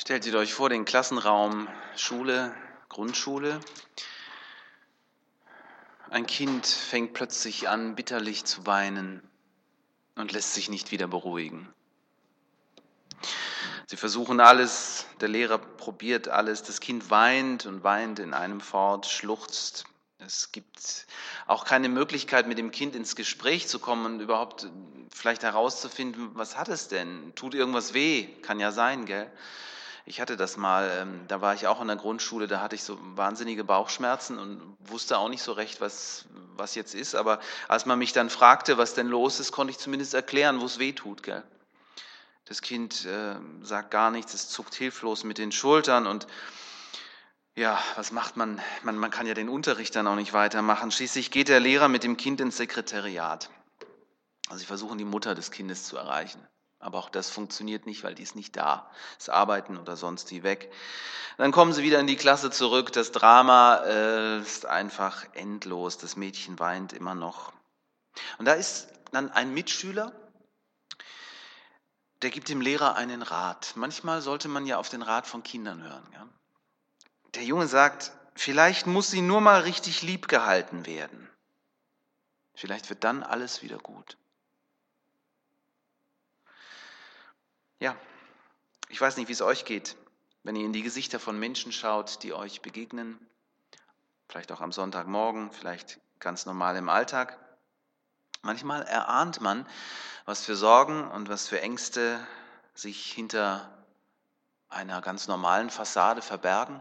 Stellt 0.00 0.24
ihr 0.26 0.34
euch 0.36 0.54
vor 0.54 0.68
den 0.68 0.84
Klassenraum 0.84 1.66
Schule, 1.96 2.54
Grundschule. 2.88 3.58
Ein 6.08 6.24
Kind 6.24 6.68
fängt 6.68 7.14
plötzlich 7.14 7.68
an, 7.68 7.96
bitterlich 7.96 8.44
zu 8.44 8.64
weinen 8.64 9.28
und 10.14 10.30
lässt 10.30 10.54
sich 10.54 10.68
nicht 10.68 10.92
wieder 10.92 11.08
beruhigen. 11.08 11.68
Sie 13.88 13.96
versuchen 13.96 14.38
alles, 14.38 15.04
der 15.20 15.30
Lehrer 15.30 15.58
probiert 15.58 16.28
alles, 16.28 16.62
das 16.62 16.78
Kind 16.78 17.10
weint 17.10 17.66
und 17.66 17.82
weint 17.82 18.20
in 18.20 18.34
einem 18.34 18.60
fort, 18.60 19.06
schluchzt. 19.06 19.84
Es 20.18 20.52
gibt 20.52 21.08
auch 21.48 21.64
keine 21.64 21.88
Möglichkeit, 21.88 22.46
mit 22.46 22.58
dem 22.58 22.70
Kind 22.70 22.94
ins 22.94 23.16
Gespräch 23.16 23.66
zu 23.66 23.80
kommen 23.80 24.06
und 24.06 24.20
überhaupt 24.20 24.68
vielleicht 25.12 25.42
herauszufinden, 25.42 26.30
was 26.34 26.56
hat 26.56 26.68
es 26.68 26.86
denn? 26.86 27.34
Tut 27.34 27.52
irgendwas 27.52 27.94
weh? 27.94 28.28
Kann 28.42 28.60
ja 28.60 28.70
sein, 28.70 29.04
gell? 29.04 29.28
Ich 30.04 30.20
hatte 30.20 30.36
das 30.36 30.56
mal, 30.56 30.90
ähm, 31.00 31.24
da 31.28 31.40
war 31.40 31.54
ich 31.54 31.66
auch 31.66 31.80
in 31.80 31.88
der 31.88 31.96
Grundschule, 31.96 32.46
da 32.46 32.60
hatte 32.60 32.74
ich 32.74 32.82
so 32.82 32.98
wahnsinnige 33.16 33.64
Bauchschmerzen 33.64 34.38
und 34.38 34.76
wusste 34.80 35.18
auch 35.18 35.28
nicht 35.28 35.42
so 35.42 35.52
recht, 35.52 35.80
was, 35.80 36.26
was 36.56 36.74
jetzt 36.74 36.94
ist. 36.94 37.14
Aber 37.14 37.40
als 37.68 37.86
man 37.86 37.98
mich 37.98 38.12
dann 38.12 38.30
fragte, 38.30 38.78
was 38.78 38.94
denn 38.94 39.08
los 39.08 39.40
ist, 39.40 39.52
konnte 39.52 39.70
ich 39.70 39.78
zumindest 39.78 40.14
erklären, 40.14 40.60
wo 40.60 40.64
es 40.64 40.78
weh 40.78 40.92
tut. 40.92 41.22
Gell? 41.22 41.42
Das 42.46 42.62
Kind 42.62 43.04
äh, 43.04 43.36
sagt 43.62 43.90
gar 43.90 44.10
nichts, 44.10 44.32
es 44.32 44.48
zuckt 44.48 44.74
hilflos 44.74 45.24
mit 45.24 45.36
den 45.38 45.52
Schultern 45.52 46.06
und 46.06 46.26
ja, 47.54 47.82
was 47.96 48.12
macht 48.12 48.36
man? 48.36 48.60
man? 48.84 48.96
Man 48.96 49.10
kann 49.10 49.26
ja 49.26 49.34
den 49.34 49.48
Unterricht 49.48 49.96
dann 49.96 50.06
auch 50.06 50.14
nicht 50.14 50.32
weitermachen. 50.32 50.92
Schließlich 50.92 51.32
geht 51.32 51.48
der 51.48 51.58
Lehrer 51.58 51.88
mit 51.88 52.04
dem 52.04 52.16
Kind 52.16 52.40
ins 52.40 52.56
Sekretariat. 52.56 53.50
Also 54.48 54.60
sie 54.60 54.66
versuchen 54.66 54.96
die 54.96 55.04
Mutter 55.04 55.34
des 55.34 55.50
Kindes 55.50 55.84
zu 55.84 55.96
erreichen. 55.96 56.40
Aber 56.80 56.98
auch 56.98 57.10
das 57.10 57.30
funktioniert 57.30 57.86
nicht, 57.86 58.04
weil 58.04 58.14
die 58.14 58.22
ist 58.22 58.36
nicht 58.36 58.56
da. 58.56 58.90
Das 59.18 59.28
Arbeiten 59.28 59.76
oder 59.78 59.96
sonst 59.96 60.30
die 60.30 60.42
weg. 60.42 60.72
Dann 61.36 61.52
kommen 61.52 61.72
sie 61.72 61.82
wieder 61.82 61.98
in 61.98 62.06
die 62.06 62.16
Klasse 62.16 62.50
zurück. 62.50 62.92
Das 62.92 63.12
Drama 63.12 63.82
äh, 63.84 64.40
ist 64.40 64.66
einfach 64.66 65.24
endlos. 65.34 65.98
Das 65.98 66.16
Mädchen 66.16 66.58
weint 66.58 66.92
immer 66.92 67.14
noch. 67.14 67.52
Und 68.38 68.46
da 68.46 68.52
ist 68.52 68.88
dann 69.12 69.30
ein 69.30 69.52
Mitschüler, 69.54 70.12
der 72.22 72.30
gibt 72.30 72.48
dem 72.48 72.60
Lehrer 72.60 72.96
einen 72.96 73.22
Rat. 73.22 73.72
Manchmal 73.76 74.22
sollte 74.22 74.48
man 74.48 74.66
ja 74.66 74.78
auf 74.78 74.88
den 74.88 75.02
Rat 75.02 75.26
von 75.26 75.42
Kindern 75.42 75.82
hören. 75.82 76.06
Ja? 76.12 76.28
Der 77.34 77.44
Junge 77.44 77.66
sagt, 77.66 78.12
vielleicht 78.34 78.86
muss 78.86 79.10
sie 79.10 79.20
nur 79.20 79.40
mal 79.40 79.60
richtig 79.60 80.02
lieb 80.02 80.28
gehalten 80.28 80.86
werden. 80.86 81.28
Vielleicht 82.54 82.90
wird 82.90 83.04
dann 83.04 83.22
alles 83.22 83.62
wieder 83.62 83.78
gut. 83.78 84.16
Ja, 87.80 87.96
ich 88.88 89.00
weiß 89.00 89.16
nicht, 89.16 89.28
wie 89.28 89.32
es 89.32 89.42
euch 89.42 89.64
geht, 89.64 89.96
wenn 90.42 90.56
ihr 90.56 90.66
in 90.66 90.72
die 90.72 90.82
Gesichter 90.82 91.20
von 91.20 91.38
Menschen 91.38 91.72
schaut, 91.72 92.22
die 92.22 92.32
euch 92.32 92.60
begegnen, 92.60 93.18
vielleicht 94.28 94.50
auch 94.50 94.60
am 94.60 94.72
Sonntagmorgen, 94.72 95.52
vielleicht 95.52 96.00
ganz 96.18 96.44
normal 96.44 96.76
im 96.76 96.88
Alltag. 96.88 97.38
Manchmal 98.42 98.82
erahnt 98.82 99.40
man, 99.40 99.66
was 100.24 100.44
für 100.44 100.56
Sorgen 100.56 101.08
und 101.08 101.28
was 101.28 101.48
für 101.48 101.60
Ängste 101.60 102.18
sich 102.74 103.12
hinter 103.12 103.72
einer 104.68 105.00
ganz 105.00 105.28
normalen 105.28 105.70
Fassade 105.70 106.22
verbergen. 106.22 106.80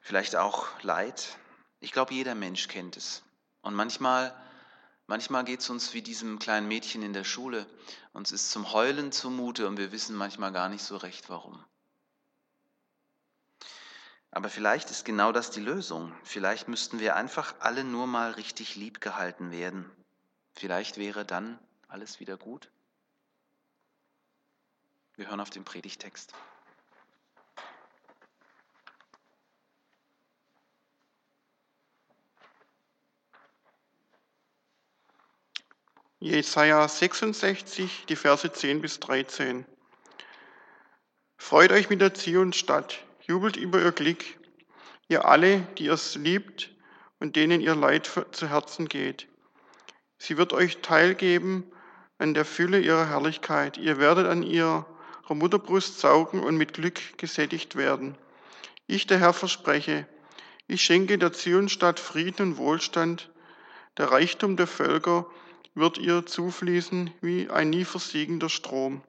Vielleicht 0.00 0.36
auch 0.36 0.66
Leid. 0.82 1.36
Ich 1.80 1.92
glaube, 1.92 2.14
jeder 2.14 2.34
Mensch 2.34 2.68
kennt 2.68 2.96
es. 2.96 3.22
Und 3.62 3.74
manchmal 3.74 4.34
Manchmal 5.06 5.44
geht 5.44 5.60
es 5.60 5.68
uns 5.68 5.92
wie 5.92 6.00
diesem 6.00 6.38
kleinen 6.38 6.66
Mädchen 6.66 7.02
in 7.02 7.12
der 7.12 7.24
Schule. 7.24 7.66
Uns 8.12 8.32
ist 8.32 8.50
zum 8.50 8.72
Heulen 8.72 9.12
zumute 9.12 9.68
und 9.68 9.76
wir 9.76 9.92
wissen 9.92 10.16
manchmal 10.16 10.52
gar 10.52 10.68
nicht 10.68 10.82
so 10.82 10.96
recht 10.96 11.28
warum. 11.28 11.62
Aber 14.30 14.48
vielleicht 14.48 14.90
ist 14.90 15.04
genau 15.04 15.30
das 15.30 15.50
die 15.50 15.60
Lösung. 15.60 16.12
Vielleicht 16.24 16.68
müssten 16.68 16.98
wir 16.98 17.16
einfach 17.16 17.54
alle 17.60 17.84
nur 17.84 18.06
mal 18.06 18.32
richtig 18.32 18.74
lieb 18.76 19.00
gehalten 19.00 19.52
werden. 19.52 19.88
Vielleicht 20.54 20.96
wäre 20.96 21.24
dann 21.24 21.58
alles 21.86 22.18
wieder 22.18 22.36
gut. 22.36 22.70
Wir 25.16 25.28
hören 25.28 25.40
auf 25.40 25.50
den 25.50 25.64
Predigtext. 25.64 26.34
Jesaja 36.24 36.88
66, 36.88 38.06
die 38.08 38.16
Verse 38.16 38.50
10 38.50 38.80
bis 38.80 38.98
13. 38.98 39.66
Freut 41.36 41.70
euch 41.70 41.90
mit 41.90 42.00
der 42.00 42.14
Zionstadt, 42.14 43.04
jubelt 43.26 43.56
über 43.58 43.82
ihr 43.82 43.92
Glück, 43.92 44.24
ihr 45.08 45.26
alle, 45.26 45.60
die 45.76 45.86
es 45.88 46.14
liebt 46.14 46.70
und 47.20 47.36
denen 47.36 47.60
ihr 47.60 47.74
Leid 47.74 48.10
zu 48.32 48.48
Herzen 48.48 48.88
geht. 48.88 49.28
Sie 50.16 50.38
wird 50.38 50.54
euch 50.54 50.78
teilgeben 50.78 51.70
an 52.16 52.32
der 52.32 52.46
Fülle 52.46 52.80
ihrer 52.80 53.06
Herrlichkeit. 53.06 53.76
Ihr 53.76 53.98
werdet 53.98 54.26
an 54.26 54.42
ihrer 54.42 54.86
Mutterbrust 55.28 56.00
saugen 56.00 56.42
und 56.42 56.56
mit 56.56 56.72
Glück 56.72 57.18
gesättigt 57.18 57.76
werden. 57.76 58.16
Ich, 58.86 59.06
der 59.06 59.18
Herr, 59.18 59.34
verspreche, 59.34 60.08
ich 60.68 60.80
schenke 60.80 61.18
der 61.18 61.34
Zionstadt 61.34 62.00
Frieden 62.00 62.52
und 62.52 62.56
Wohlstand, 62.56 63.30
der 63.98 64.10
Reichtum 64.10 64.56
der 64.56 64.66
Völker 64.66 65.26
wird 65.74 65.98
ihr 65.98 66.24
zufließen 66.24 67.10
wie 67.20 67.50
ein 67.50 67.70
nie 67.70 67.84
versiegender 67.84 68.48
Strom. 68.48 69.02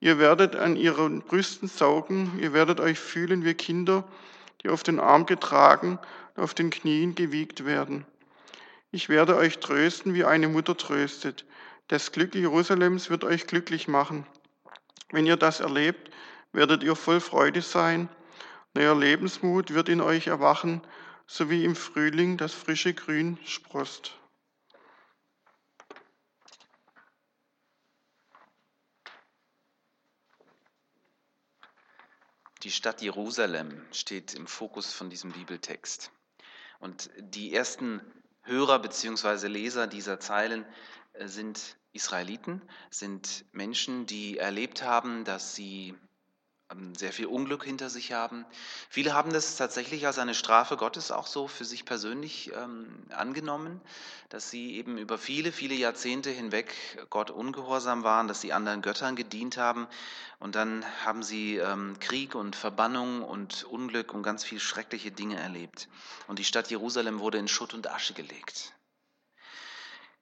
Ihr 0.00 0.18
werdet 0.18 0.56
an 0.56 0.76
ihren 0.76 1.22
Brüsten 1.22 1.68
saugen, 1.68 2.38
ihr 2.40 2.52
werdet 2.52 2.80
euch 2.80 2.98
fühlen 2.98 3.44
wie 3.44 3.54
Kinder, 3.54 4.06
die 4.62 4.68
auf 4.68 4.82
den 4.82 5.00
Arm 5.00 5.26
getragen 5.26 5.98
und 6.34 6.42
auf 6.42 6.54
den 6.54 6.70
Knien 6.70 7.14
gewiegt 7.14 7.64
werden. 7.64 8.06
Ich 8.90 9.08
werde 9.08 9.36
euch 9.36 9.58
trösten, 9.58 10.14
wie 10.14 10.24
eine 10.24 10.48
Mutter 10.48 10.76
tröstet. 10.76 11.44
Das 11.88 12.12
Glück 12.12 12.34
Jerusalems 12.34 13.10
wird 13.10 13.24
euch 13.24 13.46
glücklich 13.46 13.88
machen. 13.88 14.26
Wenn 15.10 15.26
ihr 15.26 15.36
das 15.36 15.60
erlebt, 15.60 16.10
werdet 16.52 16.82
ihr 16.82 16.96
voll 16.96 17.20
Freude 17.20 17.62
sein. 17.62 18.08
Neuer 18.74 18.98
Lebensmut 18.98 19.74
wird 19.74 19.88
in 19.88 20.00
euch 20.00 20.26
erwachen, 20.26 20.82
so 21.26 21.50
wie 21.50 21.64
im 21.64 21.76
Frühling 21.76 22.36
das 22.36 22.54
frische 22.54 22.94
Grün 22.94 23.38
sprost. 23.44 24.17
Die 32.62 32.70
Stadt 32.70 33.02
Jerusalem 33.02 33.86
steht 33.92 34.34
im 34.34 34.46
Fokus 34.46 34.92
von 34.92 35.10
diesem 35.10 35.32
Bibeltext. 35.32 36.10
Und 36.80 37.10
die 37.18 37.54
ersten 37.54 38.00
Hörer 38.42 38.80
bzw. 38.80 39.46
Leser 39.46 39.86
dieser 39.86 40.18
Zeilen 40.18 40.64
äh, 41.12 41.28
sind 41.28 41.76
Israeliten, 41.92 42.62
sind 42.90 43.44
Menschen, 43.52 44.06
die 44.06 44.38
erlebt 44.38 44.82
haben, 44.82 45.24
dass 45.24 45.54
sie 45.54 45.94
sehr 46.96 47.12
viel 47.14 47.26
Unglück 47.26 47.64
hinter 47.64 47.88
sich 47.88 48.12
haben. 48.12 48.44
Viele 48.90 49.14
haben 49.14 49.32
das 49.32 49.56
tatsächlich 49.56 50.06
als 50.06 50.18
eine 50.18 50.34
Strafe 50.34 50.76
Gottes 50.76 51.10
auch 51.10 51.26
so 51.26 51.48
für 51.48 51.64
sich 51.64 51.86
persönlich 51.86 52.52
ähm, 52.54 53.06
angenommen, 53.08 53.80
dass 54.28 54.50
sie 54.50 54.76
eben 54.76 54.98
über 54.98 55.16
viele, 55.16 55.50
viele 55.50 55.74
Jahrzehnte 55.74 56.28
hinweg 56.28 56.74
Gott 57.08 57.30
ungehorsam 57.30 58.04
waren, 58.04 58.28
dass 58.28 58.42
sie 58.42 58.52
anderen 58.52 58.82
Göttern 58.82 59.16
gedient 59.16 59.56
haben. 59.56 59.86
Und 60.40 60.56
dann 60.56 60.84
haben 61.06 61.22
sie 61.22 61.56
ähm, 61.56 61.98
Krieg 62.00 62.34
und 62.34 62.54
Verbannung 62.54 63.22
und 63.22 63.64
Unglück 63.64 64.12
und 64.12 64.22
ganz 64.22 64.44
viele 64.44 64.60
schreckliche 64.60 65.10
Dinge 65.10 65.38
erlebt. 65.38 65.88
Und 66.26 66.38
die 66.38 66.44
Stadt 66.44 66.70
Jerusalem 66.70 67.18
wurde 67.18 67.38
in 67.38 67.48
Schutt 67.48 67.72
und 67.72 67.90
Asche 67.90 68.12
gelegt. 68.12 68.74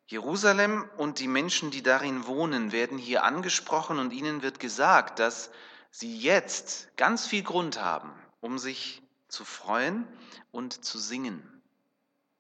Jerusalem 0.07 0.89
und 0.97 1.19
die 1.19 1.27
Menschen, 1.27 1.73
die 1.73 1.83
darin 1.83 2.29
wohnen, 2.29 2.71
werden 2.71 2.99
hier 2.99 3.25
angesprochen 3.25 3.99
und 3.99 4.13
ihnen 4.13 4.43
wird 4.43 4.61
gesagt, 4.61 5.19
dass 5.19 5.51
sie 5.91 6.19
jetzt 6.19 6.89
ganz 6.97 7.27
viel 7.27 7.43
Grund 7.43 7.81
haben, 7.81 8.13
um 8.41 8.59
sich 8.59 9.03
zu 9.29 9.45
freuen 9.45 10.07
und 10.53 10.85
zu 10.85 10.99
singen. 10.99 11.63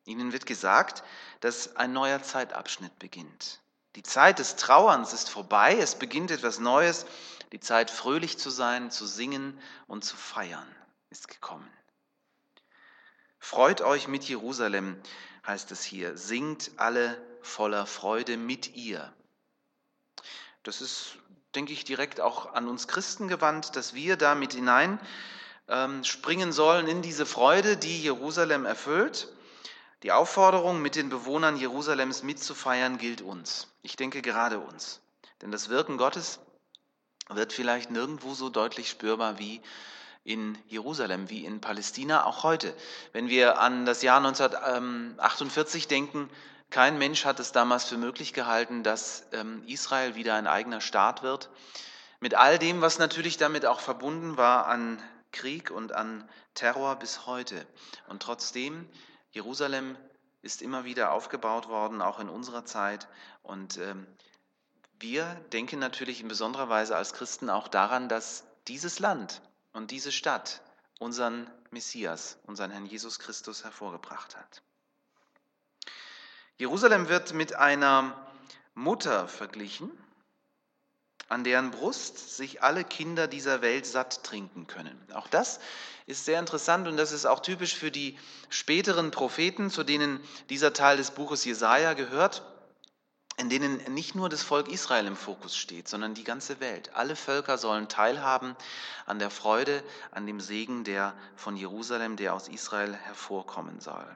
Ihnen 0.04 0.32
wird 0.32 0.46
gesagt, 0.46 1.02
dass 1.40 1.76
ein 1.76 1.92
neuer 1.92 2.22
Zeitabschnitt 2.22 2.98
beginnt. 2.98 3.60
Die 3.96 4.02
Zeit 4.02 4.38
des 4.38 4.56
Trauerns 4.56 5.12
ist 5.12 5.30
vorbei, 5.30 5.76
es 5.78 5.96
beginnt 5.96 6.30
etwas 6.30 6.58
Neues. 6.58 7.06
Die 7.52 7.60
Zeit, 7.60 7.90
fröhlich 7.90 8.38
zu 8.38 8.50
sein, 8.50 8.90
zu 8.90 9.06
singen 9.06 9.58
und 9.86 10.04
zu 10.04 10.16
feiern, 10.16 10.68
ist 11.10 11.28
gekommen. 11.28 11.70
Freut 13.38 13.80
euch 13.80 14.08
mit 14.08 14.24
Jerusalem, 14.24 15.00
heißt 15.46 15.70
es 15.70 15.82
hier. 15.82 16.16
Singt 16.16 16.72
alle 16.76 17.20
voller 17.40 17.86
Freude 17.86 18.36
mit 18.36 18.74
ihr. 18.74 19.12
Das 20.62 20.80
ist 20.80 21.16
denke 21.54 21.72
ich, 21.72 21.84
direkt 21.84 22.20
auch 22.20 22.52
an 22.54 22.68
uns 22.68 22.88
Christen 22.88 23.28
gewandt, 23.28 23.76
dass 23.76 23.94
wir 23.94 24.16
da 24.16 24.34
mit 24.34 24.52
hinein 24.54 25.00
ähm, 25.68 26.04
springen 26.04 26.52
sollen 26.52 26.86
in 26.86 27.02
diese 27.02 27.26
Freude, 27.26 27.76
die 27.76 28.02
Jerusalem 28.02 28.64
erfüllt. 28.66 29.28
Die 30.02 30.12
Aufforderung, 30.12 30.82
mit 30.82 30.94
den 30.94 31.08
Bewohnern 31.08 31.56
Jerusalems 31.56 32.22
mitzufeiern, 32.22 32.98
gilt 32.98 33.22
uns. 33.22 33.68
Ich 33.82 33.96
denke 33.96 34.22
gerade 34.22 34.58
uns. 34.58 35.00
Denn 35.42 35.50
das 35.50 35.68
Wirken 35.68 35.96
Gottes 35.96 36.38
wird 37.28 37.52
vielleicht 37.52 37.90
nirgendwo 37.90 38.34
so 38.34 38.48
deutlich 38.50 38.88
spürbar 38.88 39.38
wie 39.38 39.60
in 40.22 40.58
Jerusalem, 40.68 41.30
wie 41.30 41.44
in 41.44 41.60
Palästina, 41.60 42.24
auch 42.24 42.42
heute. 42.42 42.74
Wenn 43.12 43.28
wir 43.28 43.60
an 43.60 43.86
das 43.86 44.02
Jahr 44.02 44.18
1948 44.18 45.88
denken, 45.88 46.28
kein 46.70 46.98
Mensch 46.98 47.24
hat 47.24 47.40
es 47.40 47.52
damals 47.52 47.84
für 47.84 47.96
möglich 47.96 48.32
gehalten, 48.32 48.82
dass 48.82 49.26
ähm, 49.32 49.62
Israel 49.66 50.14
wieder 50.14 50.34
ein 50.34 50.46
eigener 50.46 50.80
Staat 50.80 51.22
wird. 51.22 51.48
Mit 52.20 52.34
all 52.34 52.58
dem, 52.58 52.80
was 52.80 52.98
natürlich 52.98 53.36
damit 53.36 53.66
auch 53.66 53.80
verbunden 53.80 54.36
war 54.36 54.66
an 54.66 55.00
Krieg 55.32 55.70
und 55.70 55.92
an 55.92 56.28
Terror 56.54 56.96
bis 56.96 57.26
heute. 57.26 57.66
Und 58.08 58.22
trotzdem, 58.22 58.88
Jerusalem 59.30 59.96
ist 60.42 60.62
immer 60.62 60.84
wieder 60.84 61.12
aufgebaut 61.12 61.68
worden, 61.68 62.00
auch 62.00 62.18
in 62.20 62.28
unserer 62.28 62.64
Zeit. 62.64 63.08
Und 63.42 63.78
ähm, 63.78 64.06
wir 64.98 65.26
denken 65.52 65.78
natürlich 65.78 66.20
in 66.20 66.28
besonderer 66.28 66.68
Weise 66.68 66.96
als 66.96 67.12
Christen 67.12 67.50
auch 67.50 67.68
daran, 67.68 68.08
dass 68.08 68.44
dieses 68.66 68.98
Land 68.98 69.42
und 69.72 69.90
diese 69.90 70.10
Stadt 70.10 70.62
unseren 70.98 71.50
Messias, 71.70 72.38
unseren 72.44 72.70
Herrn 72.70 72.86
Jesus 72.86 73.18
Christus 73.18 73.64
hervorgebracht 73.64 74.36
hat. 74.36 74.62
Jerusalem 76.58 77.08
wird 77.08 77.34
mit 77.34 77.54
einer 77.54 78.16
Mutter 78.74 79.28
verglichen, 79.28 79.90
an 81.28 81.44
deren 81.44 81.70
Brust 81.70 82.36
sich 82.36 82.62
alle 82.62 82.84
Kinder 82.84 83.26
dieser 83.26 83.60
Welt 83.60 83.84
satt 83.84 84.24
trinken 84.24 84.66
können. 84.66 84.98
Auch 85.12 85.28
das 85.28 85.60
ist 86.06 86.24
sehr 86.24 86.38
interessant 86.38 86.86
und 86.86 86.96
das 86.96 87.12
ist 87.12 87.26
auch 87.26 87.40
typisch 87.40 87.74
für 87.74 87.90
die 87.90 88.18
späteren 88.48 89.10
Propheten, 89.10 89.70
zu 89.70 89.82
denen 89.82 90.20
dieser 90.48 90.72
Teil 90.72 90.96
des 90.96 91.10
Buches 91.10 91.44
Jesaja 91.44 91.94
gehört, 91.94 92.42
in 93.38 93.50
denen 93.50 93.76
nicht 93.92 94.14
nur 94.14 94.28
das 94.28 94.42
Volk 94.42 94.68
Israel 94.68 95.06
im 95.06 95.16
Fokus 95.16 95.56
steht, 95.56 95.88
sondern 95.88 96.14
die 96.14 96.24
ganze 96.24 96.60
Welt. 96.60 96.94
Alle 96.94 97.16
Völker 97.16 97.58
sollen 97.58 97.88
teilhaben 97.88 98.56
an 99.04 99.18
der 99.18 99.30
Freude, 99.30 99.82
an 100.10 100.26
dem 100.26 100.40
Segen, 100.40 100.84
der 100.84 101.14
von 101.34 101.56
Jerusalem, 101.56 102.16
der 102.16 102.32
aus 102.32 102.48
Israel 102.48 102.94
hervorkommen 102.94 103.80
soll. 103.80 104.06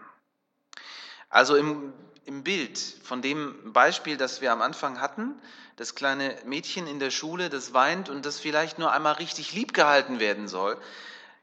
Also 1.28 1.54
im, 1.54 1.92
im 2.24 2.42
Bild 2.42 2.78
von 3.02 3.22
dem 3.22 3.72
Beispiel, 3.72 4.16
das 4.16 4.40
wir 4.40 4.52
am 4.52 4.62
Anfang 4.62 5.00
hatten, 5.00 5.34
das 5.76 5.94
kleine 5.94 6.36
Mädchen 6.44 6.86
in 6.86 6.98
der 6.98 7.10
Schule, 7.10 7.48
das 7.48 7.72
weint 7.72 8.08
und 8.08 8.26
das 8.26 8.38
vielleicht 8.38 8.78
nur 8.78 8.92
einmal 8.92 9.14
richtig 9.14 9.52
lieb 9.52 9.72
gehalten 9.72 10.20
werden 10.20 10.48
soll, 10.48 10.80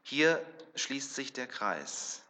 hier 0.02 0.44
schließt 0.74 1.14
sich 1.14 1.32
der 1.32 1.46
Kreis. 1.46 2.22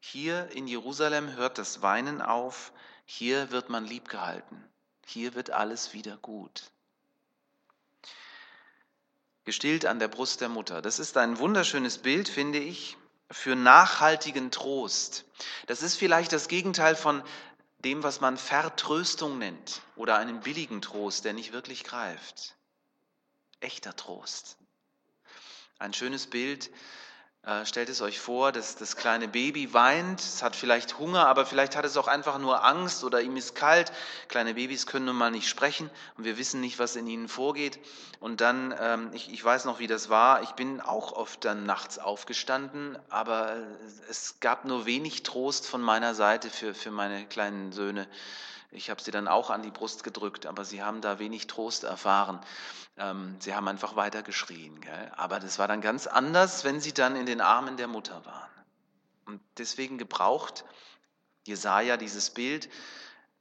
Hier 0.00 0.50
in 0.52 0.66
Jerusalem 0.66 1.34
hört 1.36 1.58
das 1.58 1.82
Weinen 1.82 2.22
auf, 2.22 2.72
hier 3.04 3.50
wird 3.50 3.68
man 3.68 3.84
lieb 3.84 4.08
gehalten, 4.08 4.62
hier 5.06 5.34
wird 5.34 5.50
alles 5.50 5.92
wieder 5.92 6.16
gut. 6.16 6.70
Gestillt 9.44 9.84
an 9.84 9.98
der 9.98 10.08
Brust 10.08 10.40
der 10.40 10.48
Mutter. 10.48 10.80
Das 10.80 10.98
ist 10.98 11.18
ein 11.18 11.38
wunderschönes 11.38 11.98
Bild, 11.98 12.30
finde 12.30 12.58
ich, 12.58 12.96
für 13.30 13.56
nachhaltigen 13.56 14.50
Trost. 14.50 15.26
Das 15.66 15.82
ist 15.82 15.96
vielleicht 15.96 16.32
das 16.32 16.48
Gegenteil 16.48 16.96
von 16.96 17.22
dem, 17.84 18.02
was 18.02 18.20
man 18.20 18.36
Vertröstung 18.36 19.38
nennt 19.38 19.82
oder 19.96 20.16
einen 20.16 20.40
billigen 20.40 20.80
Trost, 20.80 21.24
der 21.24 21.32
nicht 21.32 21.52
wirklich 21.52 21.84
greift. 21.84 22.56
Echter 23.60 23.94
Trost. 23.94 24.56
Ein 25.78 25.92
schönes 25.92 26.26
Bild 26.26 26.70
äh, 27.46 27.66
stellt 27.66 27.90
es 27.90 28.00
euch 28.00 28.20
vor, 28.20 28.52
dass 28.52 28.76
das 28.76 28.96
kleine 28.96 29.28
Baby 29.28 29.74
weint, 29.74 30.20
es 30.20 30.42
hat 30.42 30.56
vielleicht 30.56 30.98
Hunger, 30.98 31.26
aber 31.26 31.44
vielleicht 31.44 31.76
hat 31.76 31.84
es 31.84 31.96
auch 31.98 32.08
einfach 32.08 32.38
nur 32.38 32.64
Angst 32.64 33.04
oder 33.04 33.20
ihm 33.20 33.36
ist 33.36 33.54
kalt. 33.54 33.92
Kleine 34.28 34.54
Babys 34.54 34.86
können 34.86 35.04
nun 35.04 35.16
mal 35.16 35.30
nicht 35.30 35.48
sprechen 35.48 35.90
und 36.16 36.24
wir 36.24 36.38
wissen 36.38 36.60
nicht, 36.60 36.78
was 36.78 36.96
in 36.96 37.06
ihnen 37.06 37.28
vorgeht. 37.28 37.78
Und 38.18 38.40
dann, 38.40 38.74
ähm, 38.80 39.10
ich, 39.12 39.44
weiß 39.44 39.66
noch, 39.66 39.78
wie 39.78 39.86
das 39.86 40.08
war, 40.08 40.42
ich 40.42 40.52
bin 40.52 40.80
auch 40.80 41.12
oft 41.12 41.44
dann 41.44 41.66
nachts 41.66 41.98
aufgestanden, 41.98 42.98
aber 43.10 43.56
es 44.08 44.36
gab 44.40 44.64
nur 44.64 44.86
wenig 44.86 45.22
Trost 45.22 45.66
von 45.66 45.82
meiner 45.82 46.14
Seite 46.14 46.48
für 46.50 46.90
meine 46.90 47.26
kleinen 47.26 47.72
Söhne. 47.72 48.08
Ich 48.74 48.90
habe 48.90 49.00
sie 49.00 49.10
dann 49.10 49.28
auch 49.28 49.50
an 49.50 49.62
die 49.62 49.70
Brust 49.70 50.04
gedrückt, 50.04 50.46
aber 50.46 50.64
sie 50.64 50.82
haben 50.82 51.00
da 51.00 51.18
wenig 51.18 51.46
Trost 51.46 51.84
erfahren. 51.84 52.40
Ähm, 52.96 53.36
sie 53.38 53.54
haben 53.54 53.68
einfach 53.68 53.96
weiter 53.96 54.22
geschrien. 54.22 54.80
Gell? 54.80 55.12
Aber 55.16 55.40
das 55.40 55.58
war 55.58 55.68
dann 55.68 55.80
ganz 55.80 56.06
anders, 56.06 56.64
wenn 56.64 56.80
sie 56.80 56.92
dann 56.92 57.16
in 57.16 57.26
den 57.26 57.40
Armen 57.40 57.76
der 57.76 57.86
Mutter 57.86 58.24
waren. 58.24 58.50
Und 59.26 59.40
deswegen 59.58 59.96
gebraucht 59.96 60.64
Jesaja 61.46 61.96
dieses 61.96 62.30
Bild. 62.30 62.68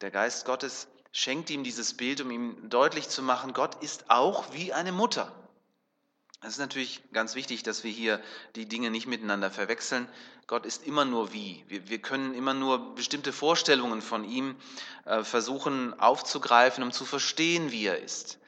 Der 0.01 0.12
Geist 0.12 0.45
Gottes 0.45 0.88
schenkt 1.12 1.50
ihm 1.50 1.63
dieses 1.63 1.95
Bild, 1.95 2.21
um 2.21 2.31
ihm 2.31 2.69
deutlich 2.69 3.09
zu 3.09 3.21
machen, 3.21 3.53
Gott 3.53 3.81
ist 3.83 4.09
auch 4.09 4.53
wie 4.53 4.74
eine 4.74 4.91
Mutter. 4.91 5.31
Es 6.41 6.50
ist 6.50 6.59
natürlich 6.59 7.01
ganz 7.13 7.35
wichtig, 7.35 7.63
dass 7.63 7.85
wir 7.85 7.91
hier 7.91 8.21
die 8.56 8.68
Dinge 8.68 8.91
nicht 8.91 9.07
miteinander 9.07 9.50
verwechseln. 9.50 10.09
Gott 10.48 10.66
ist 10.66 10.86
immer 10.86 11.06
nur 11.06 11.31
wie. 11.31 11.63
Wir, 11.68 11.90
wir 11.90 12.01
können 12.01 12.34
immer 12.34 12.54
nur 12.54 12.95
bestimmte 12.95 13.31
Vorstellungen 13.31 14.01
von 14.01 14.25
ihm 14.25 14.56
äh, 15.06 15.24
versuchen 15.24 15.98
aufzugreifen, 16.00 16.84
um 16.84 16.92
zu 16.92 17.06
verstehen, 17.06 17.72
wie 17.72 17.86
er 17.86 18.01
ist. 18.01 18.40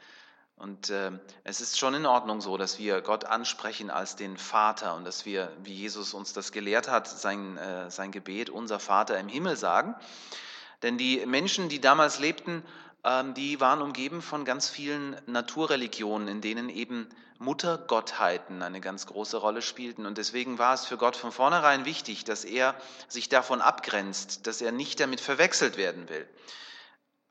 Und 0.58 0.90
äh, 0.90 1.12
es 1.44 1.62
ist 1.62 1.78
schon 1.78 1.94
in 1.94 2.06
Ordnung 2.06 2.42
so, 2.42 2.58
dass 2.58 2.80
wir 2.80 3.02
Gott 3.02 3.26
ansprechen 3.26 3.90
als 3.90 4.16
den 4.16 4.38
Vater 4.38 4.96
und 4.96 5.06
dass 5.06 5.26
wir, 5.26 5.52
wie 5.64 5.74
Jesus 5.74 6.14
uns 6.14 6.34
das 6.34 6.52
gelehrt 6.52 6.90
hat, 6.90 7.08
sein, 7.08 7.58
äh, 7.58 7.92
sein 7.92 8.12
Gebet, 8.12 8.50
unser 8.50 8.80
Vater 8.80 9.20
im 9.20 9.28
Himmel 9.28 9.58
sagen. 9.58 9.96
Denn 10.82 10.98
die 10.98 11.26
Menschen, 11.26 11.70
die 11.70 11.82
damals 11.82 12.20
lebten, 12.20 12.64
die 13.36 13.60
waren 13.60 13.81
umgeben 13.81 14.22
von 14.22 14.46
ganz 14.46 14.68
vielen 14.68 15.16
Naturreligionen, 15.28 16.28
in 16.28 16.42
denen 16.42 16.69
eben 16.69 17.07
Muttergottheiten 17.38 18.63
eine 18.63 18.81
ganz 18.81 19.06
große 19.06 19.38
Rolle 19.38 19.62
spielten. 19.62 20.06
Und 20.06 20.18
deswegen 20.18 20.57
war 20.57 20.74
es 20.74 20.86
für 20.86 20.98
Gott 20.98 21.16
von 21.16 21.31
vornherein 21.31 21.86
wichtig, 21.86 22.24
dass 22.24 22.46
er 22.46 22.75
sich 23.07 23.30
davon 23.30 23.62
abgrenzt, 23.62 24.48
dass 24.48 24.62
er 24.62 24.72
nicht 24.72 25.00
damit 25.00 25.22
verwechselt 25.22 25.78
werden 25.78 26.10
will. 26.10 26.28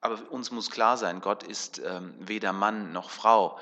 Aber 0.00 0.20
uns 0.30 0.50
muss 0.50 0.70
klar 0.70 0.96
sein, 0.98 1.20
Gott 1.20 1.42
ist 1.42 1.80
ähm, 1.84 2.14
weder 2.20 2.52
Mann 2.52 2.92
noch 2.92 3.10
Frau. 3.10 3.58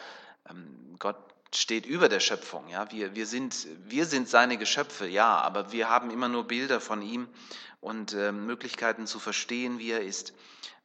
Ähm, 0.50 0.97
Gott 0.99 1.17
steht 1.55 1.87
über 1.87 2.08
der 2.08 2.20
Schöpfung. 2.20 2.69
Ja? 2.69 2.91
Wir, 2.91 3.15
wir, 3.15 3.26
sind, 3.26 3.69
wir 3.85 4.06
sind 4.06 4.29
seine 4.29 4.58
Geschöpfe, 4.58 5.06
ja, 5.06 5.38
aber 5.38 5.70
wir 5.70 5.88
haben 5.88 6.11
immer 6.11 6.29
nur 6.29 6.44
Bilder 6.44 6.81
von 6.81 7.00
ihm 7.00 7.29
und 7.81 8.12
äh, 8.15 8.32
Möglichkeiten 8.32 9.06
zu 9.06 9.20
verstehen, 9.20 9.79
wie 9.79 9.93
er 9.93 10.03
ist. 10.03 10.35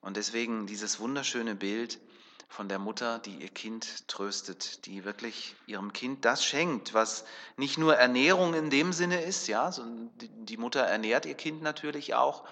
Und 0.07 0.15
deswegen 0.15 0.67
dieses 0.67 1.01
wunderschöne 1.01 1.53
Bild, 1.53 1.99
von 2.47 2.69
der 2.69 2.79
Mutter, 2.79 3.19
die 3.19 3.41
ihr 3.41 3.49
Kind 3.49 4.07
tröstet, 4.07 4.85
die 4.85 5.03
wirklich 5.03 5.57
ihrem 5.65 5.91
Kind 5.91 6.23
das 6.23 6.45
schenkt, 6.45 6.93
was 6.93 7.25
nicht 7.57 7.77
nur 7.77 7.97
Ernährung 7.97 8.53
in 8.53 8.69
dem 8.69 8.93
Sinne 8.93 9.21
ist, 9.21 9.49
ja, 9.49 9.69
die 10.15 10.55
Mutter 10.55 10.79
ernährt 10.79 11.25
ihr 11.25 11.33
Kind 11.35 11.61
natürlich 11.61 12.15
auch, 12.15 12.47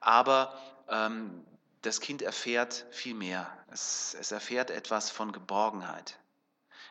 aber 0.00 0.60
ähm, 0.88 1.44
das 1.82 2.00
Kind 2.00 2.20
erfährt 2.20 2.84
viel 2.90 3.14
mehr. 3.14 3.48
Es, 3.70 4.16
es 4.18 4.32
erfährt 4.32 4.72
etwas 4.72 5.08
von 5.08 5.30
Geborgenheit. 5.30 6.18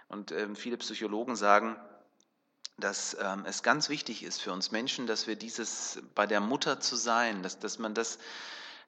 Und 0.08 0.32
ähm, 0.32 0.56
viele 0.56 0.78
Psychologen 0.78 1.36
sagen, 1.36 1.76
dass 2.78 3.18
ähm, 3.20 3.44
es 3.46 3.62
ganz 3.62 3.90
wichtig 3.90 4.24
ist 4.24 4.42
für 4.42 4.54
uns 4.54 4.72
Menschen, 4.72 5.06
dass 5.06 5.28
wir 5.28 5.36
dieses 5.36 6.00
bei 6.16 6.26
der 6.26 6.40
Mutter 6.40 6.80
zu 6.80 6.96
sein, 6.96 7.44
dass, 7.44 7.60
dass 7.60 7.78
man 7.78 7.94
das 7.94 8.20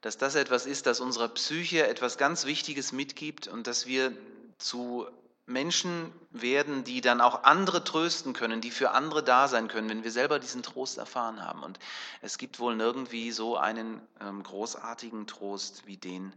dass 0.02 0.18
das 0.18 0.36
etwas 0.36 0.66
ist, 0.66 0.86
das 0.86 1.00
unserer 1.00 1.28
Psyche 1.30 1.88
etwas 1.88 2.18
ganz 2.18 2.46
Wichtiges 2.46 2.92
mitgibt 2.92 3.48
und 3.48 3.68
dass 3.68 3.86
wir 3.86 4.16
zu 4.58 5.08
Menschen 5.46 6.14
werden, 6.30 6.84
die 6.84 7.02
dann 7.02 7.22
auch 7.22 7.44
andere 7.44 7.84
trösten 7.84 8.34
können, 8.34 8.62
die 8.62 8.72
für 8.72 8.92
andere 8.92 9.24
da 9.24 9.48
sein 9.48 9.68
können, 9.68 9.90
wenn 9.90 10.04
wir 10.04 10.12
selber 10.12 10.40
diesen 10.40 10.62
Trost 10.62 11.00
erfahren 11.00 11.44
haben. 11.44 11.64
Und 11.64 11.80
es 12.22 12.38
gibt 12.38 12.60
wohl 12.60 12.76
nirgendwie 12.76 13.32
so 13.32 13.58
einen 13.58 14.00
ähm, 14.22 14.44
großartigen 14.44 15.26
Trost 15.26 15.88
wie 15.88 15.98
den, 15.98 16.34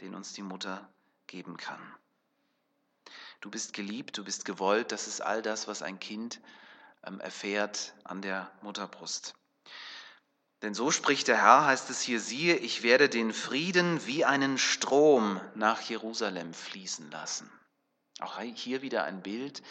den 0.00 0.14
uns 0.14 0.32
die 0.32 0.42
Mutter 0.42 0.88
geben 1.26 1.58
kann. 1.58 1.80
Du 3.42 3.50
bist 3.50 3.74
geliebt, 3.74 4.16
du 4.16 4.24
bist 4.24 4.46
gewollt, 4.46 4.90
das 4.90 5.06
ist 5.06 5.20
all 5.20 5.42
das, 5.42 5.68
was 5.68 5.82
ein 5.82 6.00
Kind 6.00 6.40
ähm, 7.06 7.20
erfährt 7.20 7.94
an 8.04 8.22
der 8.22 8.50
Mutterbrust. 8.62 9.34
Denn 10.64 10.72
so 10.72 10.90
spricht 10.90 11.28
der 11.28 11.42
Herr, 11.42 11.66
heißt 11.66 11.90
es 11.90 12.00
hier, 12.00 12.18
siehe, 12.18 12.56
ich 12.56 12.82
werde 12.82 13.10
den 13.10 13.34
Frieden 13.34 14.06
wie 14.06 14.24
einen 14.24 14.56
Strom 14.56 15.38
nach 15.54 15.82
Jerusalem 15.82 16.54
fließen 16.54 17.10
lassen. 17.10 17.52
Auch 18.18 18.40
hier 18.40 18.80
wieder 18.80 19.04
ein 19.04 19.22
Bild 19.22 19.62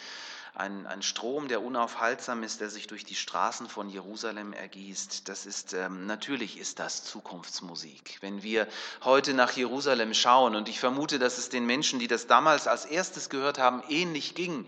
ein, 0.54 0.86
ein 0.86 1.02
Strom, 1.02 1.48
der 1.48 1.62
unaufhaltsam 1.62 2.44
ist, 2.44 2.60
der 2.60 2.70
sich 2.70 2.86
durch 2.86 3.04
die 3.04 3.16
Straßen 3.16 3.68
von 3.68 3.88
Jerusalem 3.88 4.52
ergießt. 4.52 5.28
Das 5.28 5.46
ist 5.46 5.72
ähm, 5.72 6.06
natürlich 6.06 6.58
ist 6.58 6.78
das 6.78 7.02
Zukunftsmusik. 7.02 8.18
Wenn 8.20 8.44
wir 8.44 8.68
heute 9.02 9.34
nach 9.34 9.52
Jerusalem 9.52 10.14
schauen, 10.14 10.54
und 10.54 10.68
ich 10.68 10.78
vermute, 10.78 11.18
dass 11.18 11.38
es 11.38 11.48
den 11.48 11.66
Menschen, 11.66 11.98
die 11.98 12.06
das 12.06 12.28
damals 12.28 12.68
als 12.68 12.84
erstes 12.84 13.30
gehört 13.30 13.58
haben, 13.58 13.82
ähnlich 13.88 14.36
ging. 14.36 14.66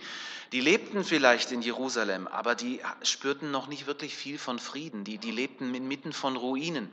Die 0.50 0.60
lebten 0.60 1.04
vielleicht 1.04 1.52
in 1.52 1.62
Jerusalem, 1.62 2.26
aber 2.26 2.56
die 2.56 2.80
spürten 3.02 3.52
noch 3.52 3.68
nicht 3.68 3.86
wirklich 3.86 4.16
viel 4.16 4.38
von 4.38 4.58
Frieden. 4.58 5.04
Die, 5.04 5.18
die 5.18 5.30
lebten 5.30 5.72
inmitten 5.72 6.12
von 6.12 6.36
Ruinen. 6.36 6.90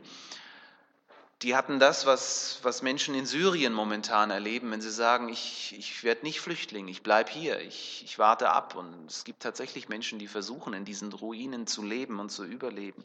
Die 1.44 1.56
hatten 1.56 1.80
das, 1.80 2.06
was, 2.06 2.60
was 2.64 2.82
Menschen 2.82 3.16
in 3.16 3.26
Syrien 3.26 3.74
momentan 3.74 4.32
erleben, 4.32 4.72
wenn 4.72 4.82
sie 4.82 4.92
sagen, 4.92 5.28
ich, 5.28 5.76
ich 5.78 6.04
werde 6.04 6.24
nicht 6.24 6.40
Flüchtling, 6.40 6.88
ich 6.88 7.04
bleibe 7.04 7.30
hier, 7.30 7.60
ich, 7.60 8.04
ich 8.06 8.18
warte 8.18 8.50
ab. 8.50 8.76
Und 8.76 9.10
es 9.10 9.26
gibt 9.26 9.44
tatsächlich 9.44 9.90
Menschen, 9.90 10.20
die 10.20 10.28
versuchen, 10.28 10.74
in 10.74 10.86
diesen 10.86 11.12
Ruinen 11.12 11.68
zu 11.68 11.84
leben 11.84 12.20
und 12.20 12.30
zu 12.30 12.46
überleben, 12.46 13.04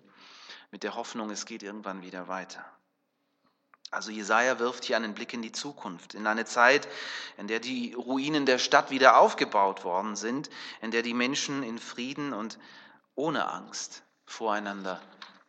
mit 0.70 0.84
der 0.84 0.94
Hoffnung, 0.94 1.30
es 1.30 1.46
geht 1.46 1.62
irgendwann 1.62 2.02
wieder 2.02 2.28
weiter. 2.28 2.64
Also 3.90 4.10
Jesaja 4.10 4.58
wirft 4.58 4.84
hier 4.84 4.96
einen 4.96 5.14
Blick 5.14 5.32
in 5.32 5.42
die 5.42 5.52
Zukunft, 5.52 6.14
in 6.14 6.26
eine 6.26 6.44
Zeit, 6.44 6.86
in 7.38 7.48
der 7.48 7.58
die 7.58 7.94
Ruinen 7.94 8.46
der 8.46 8.58
Stadt 8.58 8.90
wieder 8.90 9.18
aufgebaut 9.18 9.82
worden 9.82 10.14
sind, 10.14 10.50
in 10.82 10.90
der 10.90 11.02
die 11.02 11.14
Menschen 11.14 11.62
in 11.62 11.78
Frieden 11.78 12.32
und 12.32 12.58
ohne 13.14 13.50
Angst 13.50 14.02
voreinander 14.26 15.00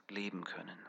leben 0.08 0.46
können. 0.46 0.89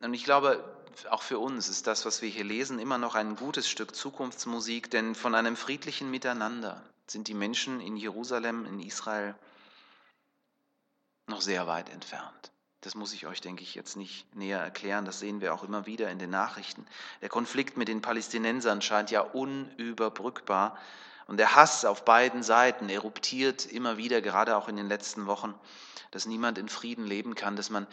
Und 0.00 0.14
ich 0.14 0.24
glaube, 0.24 0.64
auch 1.10 1.22
für 1.22 1.38
uns 1.38 1.68
ist 1.68 1.86
das, 1.86 2.04
was 2.04 2.22
wir 2.22 2.28
hier 2.28 2.44
lesen, 2.44 2.78
immer 2.78 2.98
noch 2.98 3.14
ein 3.14 3.36
gutes 3.36 3.68
Stück 3.68 3.94
Zukunftsmusik, 3.94 4.90
denn 4.90 5.14
von 5.14 5.34
einem 5.34 5.56
friedlichen 5.56 6.10
Miteinander 6.10 6.82
sind 7.06 7.28
die 7.28 7.34
Menschen 7.34 7.80
in 7.80 7.96
Jerusalem, 7.96 8.66
in 8.66 8.80
Israel 8.80 9.34
noch 11.26 11.40
sehr 11.40 11.66
weit 11.66 11.90
entfernt. 11.90 12.52
Das 12.80 12.94
muss 12.94 13.12
ich 13.12 13.26
euch, 13.26 13.42
denke 13.42 13.62
ich, 13.62 13.74
jetzt 13.74 13.96
nicht 13.96 14.34
näher 14.34 14.58
erklären. 14.58 15.04
Das 15.04 15.20
sehen 15.20 15.42
wir 15.42 15.52
auch 15.52 15.64
immer 15.64 15.84
wieder 15.84 16.10
in 16.10 16.18
den 16.18 16.30
Nachrichten. 16.30 16.86
Der 17.20 17.28
Konflikt 17.28 17.76
mit 17.76 17.88
den 17.88 18.00
Palästinensern 18.00 18.80
scheint 18.80 19.10
ja 19.10 19.20
unüberbrückbar. 19.20 20.78
Und 21.30 21.36
der 21.36 21.54
Hass 21.54 21.84
auf 21.84 22.04
beiden 22.04 22.42
Seiten 22.42 22.88
eruptiert 22.88 23.64
immer 23.64 23.96
wieder, 23.96 24.20
gerade 24.20 24.56
auch 24.56 24.66
in 24.66 24.74
den 24.74 24.88
letzten 24.88 25.26
Wochen 25.26 25.54
dass 26.10 26.26
niemand 26.26 26.58
in 26.58 26.68
Frieden 26.68 27.06
leben 27.06 27.36
kann, 27.36 27.54
dass 27.54 27.70
man, 27.70 27.86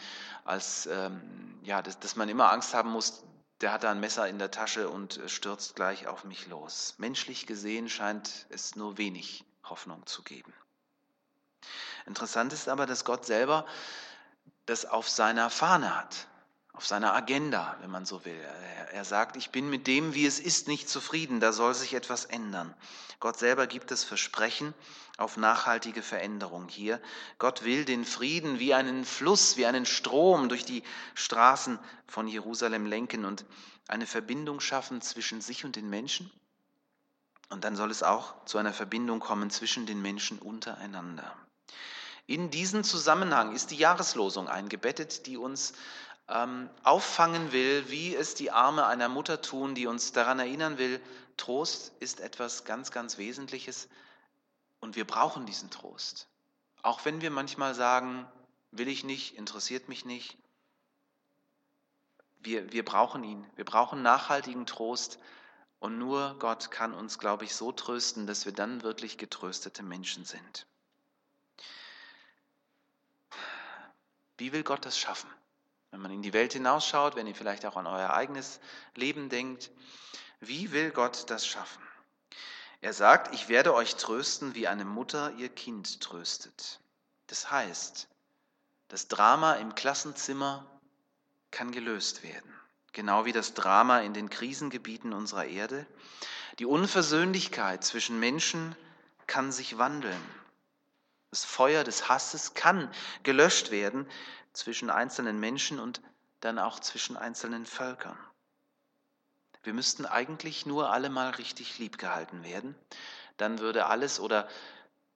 als, 0.44 0.86
ähm, 0.86 1.60
ja, 1.62 1.82
dass, 1.82 2.00
dass 2.00 2.16
man 2.16 2.28
immer 2.28 2.50
Angst 2.50 2.74
haben 2.74 2.90
muss, 2.90 3.22
der 3.60 3.70
hat 3.70 3.84
da 3.84 3.92
ein 3.92 4.00
Messer 4.00 4.26
in 4.26 4.40
der 4.40 4.50
Tasche 4.50 4.88
und 4.88 5.20
stürzt 5.28 5.76
gleich 5.76 6.08
auf 6.08 6.24
mich 6.24 6.48
los. 6.48 6.94
Menschlich 6.98 7.46
gesehen 7.46 7.88
scheint 7.88 8.46
es 8.48 8.74
nur 8.74 8.98
wenig 8.98 9.44
Hoffnung 9.62 10.04
zu 10.04 10.24
geben. 10.24 10.52
Interessant 12.06 12.52
ist 12.52 12.68
aber, 12.68 12.86
dass 12.86 13.04
Gott 13.04 13.24
selber 13.24 13.66
das 14.66 14.84
auf 14.84 15.08
seiner 15.08 15.48
Fahne 15.48 15.96
hat 15.96 16.26
auf 16.78 16.86
seiner 16.86 17.12
Agenda, 17.12 17.76
wenn 17.80 17.90
man 17.90 18.06
so 18.06 18.24
will. 18.24 18.40
Er 18.92 19.04
sagt, 19.04 19.36
ich 19.36 19.50
bin 19.50 19.68
mit 19.68 19.88
dem, 19.88 20.14
wie 20.14 20.26
es 20.26 20.38
ist, 20.38 20.68
nicht 20.68 20.88
zufrieden, 20.88 21.40
da 21.40 21.50
soll 21.50 21.74
sich 21.74 21.92
etwas 21.92 22.24
ändern. 22.24 22.72
Gott 23.18 23.36
selber 23.36 23.66
gibt 23.66 23.90
das 23.90 24.04
Versprechen 24.04 24.72
auf 25.16 25.36
nachhaltige 25.36 26.02
Veränderung 26.02 26.68
hier. 26.68 27.00
Gott 27.40 27.64
will 27.64 27.84
den 27.84 28.04
Frieden 28.04 28.60
wie 28.60 28.74
einen 28.74 29.04
Fluss, 29.04 29.56
wie 29.56 29.66
einen 29.66 29.86
Strom 29.86 30.48
durch 30.48 30.64
die 30.64 30.84
Straßen 31.14 31.80
von 32.06 32.28
Jerusalem 32.28 32.86
lenken 32.86 33.24
und 33.24 33.44
eine 33.88 34.06
Verbindung 34.06 34.60
schaffen 34.60 35.00
zwischen 35.00 35.40
sich 35.40 35.64
und 35.64 35.74
den 35.74 35.90
Menschen. 35.90 36.30
Und 37.48 37.64
dann 37.64 37.74
soll 37.74 37.90
es 37.90 38.04
auch 38.04 38.44
zu 38.44 38.56
einer 38.56 38.72
Verbindung 38.72 39.18
kommen 39.18 39.50
zwischen 39.50 39.86
den 39.86 40.00
Menschen 40.00 40.38
untereinander. 40.38 41.36
In 42.28 42.50
diesen 42.50 42.84
Zusammenhang 42.84 43.54
ist 43.54 43.70
die 43.70 43.78
Jahreslosung 43.78 44.48
eingebettet, 44.48 45.26
die 45.26 45.38
uns 45.38 45.72
ähm, 46.28 46.68
auffangen 46.82 47.52
will, 47.52 47.88
wie 47.88 48.14
es 48.14 48.34
die 48.34 48.50
Arme 48.50 48.86
einer 48.86 49.08
Mutter 49.08 49.40
tun, 49.40 49.74
die 49.74 49.86
uns 49.86 50.12
daran 50.12 50.38
erinnern 50.38 50.78
will, 50.78 51.00
Trost 51.36 51.92
ist 52.00 52.20
etwas 52.20 52.64
ganz, 52.64 52.90
ganz 52.90 53.16
Wesentliches 53.16 53.88
und 54.80 54.96
wir 54.96 55.06
brauchen 55.06 55.46
diesen 55.46 55.70
Trost. 55.70 56.28
Auch 56.82 57.04
wenn 57.04 57.20
wir 57.20 57.30
manchmal 57.30 57.74
sagen, 57.74 58.26
will 58.70 58.88
ich 58.88 59.04
nicht, 59.04 59.36
interessiert 59.36 59.88
mich 59.88 60.04
nicht. 60.04 60.36
Wir, 62.40 62.72
wir 62.72 62.84
brauchen 62.84 63.24
ihn. 63.24 63.44
Wir 63.56 63.64
brauchen 63.64 64.02
nachhaltigen 64.02 64.66
Trost. 64.66 65.18
Und 65.80 65.98
nur 65.98 66.36
Gott 66.38 66.70
kann 66.70 66.92
uns, 66.92 67.18
glaube 67.18 67.44
ich, 67.44 67.54
so 67.54 67.72
trösten, 67.72 68.26
dass 68.26 68.44
wir 68.44 68.52
dann 68.52 68.82
wirklich 68.82 69.16
getröstete 69.16 69.82
Menschen 69.82 70.24
sind. 70.24 70.66
Wie 74.36 74.52
will 74.52 74.62
Gott 74.62 74.84
das 74.84 74.98
schaffen? 74.98 75.28
Wenn 75.90 76.00
man 76.00 76.10
in 76.10 76.22
die 76.22 76.32
Welt 76.32 76.52
hinausschaut, 76.52 77.16
wenn 77.16 77.26
ihr 77.26 77.34
vielleicht 77.34 77.64
auch 77.64 77.76
an 77.76 77.86
euer 77.86 78.10
eigenes 78.10 78.60
Leben 78.94 79.28
denkt, 79.28 79.70
wie 80.40 80.72
will 80.72 80.90
Gott 80.90 81.30
das 81.30 81.46
schaffen? 81.46 81.82
Er 82.80 82.92
sagt, 82.92 83.34
ich 83.34 83.48
werde 83.48 83.74
euch 83.74 83.96
trösten, 83.96 84.54
wie 84.54 84.68
eine 84.68 84.84
Mutter 84.84 85.32
ihr 85.32 85.48
Kind 85.48 86.00
tröstet. 86.00 86.80
Das 87.26 87.50
heißt, 87.50 88.08
das 88.88 89.08
Drama 89.08 89.54
im 89.54 89.74
Klassenzimmer 89.74 90.64
kann 91.50 91.72
gelöst 91.72 92.22
werden, 92.22 92.54
genau 92.92 93.24
wie 93.24 93.32
das 93.32 93.54
Drama 93.54 94.00
in 94.00 94.14
den 94.14 94.30
Krisengebieten 94.30 95.12
unserer 95.12 95.46
Erde. 95.46 95.86
Die 96.58 96.66
Unversöhnlichkeit 96.66 97.82
zwischen 97.82 98.20
Menschen 98.20 98.76
kann 99.26 99.50
sich 99.50 99.78
wandeln. 99.78 100.20
Das 101.30 101.44
Feuer 101.44 101.84
des 101.84 102.08
Hasses 102.08 102.54
kann 102.54 102.90
gelöscht 103.22 103.70
werden, 103.70 104.06
zwischen 104.58 104.90
einzelnen 104.90 105.38
Menschen 105.38 105.78
und 105.78 106.02
dann 106.40 106.58
auch 106.58 106.80
zwischen 106.80 107.16
einzelnen 107.16 107.64
Völkern. 107.64 108.18
Wir 109.62 109.72
müssten 109.72 110.04
eigentlich 110.04 110.66
nur 110.66 110.90
alle 110.90 111.10
mal 111.10 111.30
richtig 111.30 111.78
lieb 111.78 111.96
gehalten 111.96 112.42
werden, 112.42 112.74
dann 113.36 113.60
würde 113.60 113.86
alles 113.86 114.18
oder 114.18 114.48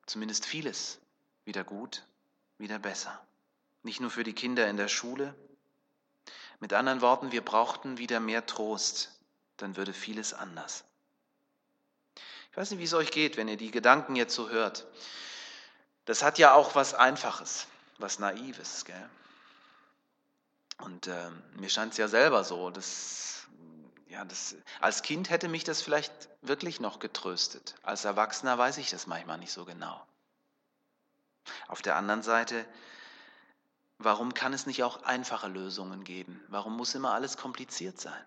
zumindest 0.07 0.47
vieles 0.47 1.01
wieder 1.45 1.65
gut, 1.65 2.07
wieder 2.59 2.79
besser. 2.79 3.21
Nicht 3.83 4.01
nur 4.01 4.11
für 4.11 4.23
die 4.23 4.33
Kinder 4.33 4.69
in 4.69 4.77
der 4.77 4.87
Schule. 4.87 5.35
Mit 6.61 6.73
anderen 6.73 7.01
Worten, 7.01 7.33
wir 7.33 7.45
brauchten 7.45 7.99
wieder 7.99 8.21
mehr 8.21 8.47
Trost, 8.47 9.21
dann 9.57 9.77
würde 9.77 9.93
vieles 9.93 10.35
anders. 10.35 10.85
Ich 12.53 12.57
weiß 12.57 12.71
nicht, 12.71 12.79
wie 12.79 12.85
es 12.85 12.95
euch 12.95 13.11
geht, 13.11 13.37
wenn 13.37 13.49
ihr 13.49 13.57
die 13.57 13.73
Gedanken 13.73 14.15
jetzt 14.15 14.37
so 14.37 14.51
hört. 14.51 14.87
Das 16.05 16.23
hat 16.23 16.39
ja 16.39 16.55
auch 16.55 16.77
was 16.77 16.95
Einfaches, 16.95 17.67
was 17.99 18.21
Naives. 18.21 18.85
Gell? 18.85 19.11
Und 20.83 21.07
äh, 21.07 21.31
mir 21.55 21.71
scheint 21.71 21.93
es 21.93 21.99
ja 21.99 22.09
selber 22.09 22.43
so, 22.43 22.71
dass, 22.71 23.47
ja, 24.09 24.25
das, 24.25 24.57
als 24.81 25.03
Kind 25.03 25.31
hätte 25.31 25.49
mich 25.49 25.63
das 25.63 25.81
vielleicht 25.81 26.13
wirklich 26.43 26.81
noch 26.81 26.99
getröstet. 26.99 27.77
Als 27.83 28.05
Erwachsener 28.05 28.59
weiß 28.59 28.79
ich 28.79 28.91
das 28.91 29.07
manchmal 29.07 29.39
nicht 29.39 29.53
so 29.53 29.65
genau. 29.65 30.05
Auf 31.69 31.83
der 31.83 31.97
anderen 31.97 32.23
Seite, 32.23 32.67
warum 33.99 34.35
kann 34.35 34.53
es 34.53 34.67
nicht 34.67 34.83
auch 34.83 35.05
einfache 35.05 35.49
Lösungen 35.49 36.03
geben? 36.03 36.43
Warum 36.49 36.77
muss 36.77 36.95
immer 36.97 37.13
alles 37.15 37.37
kompliziert 37.37 38.01
sein? 38.01 38.25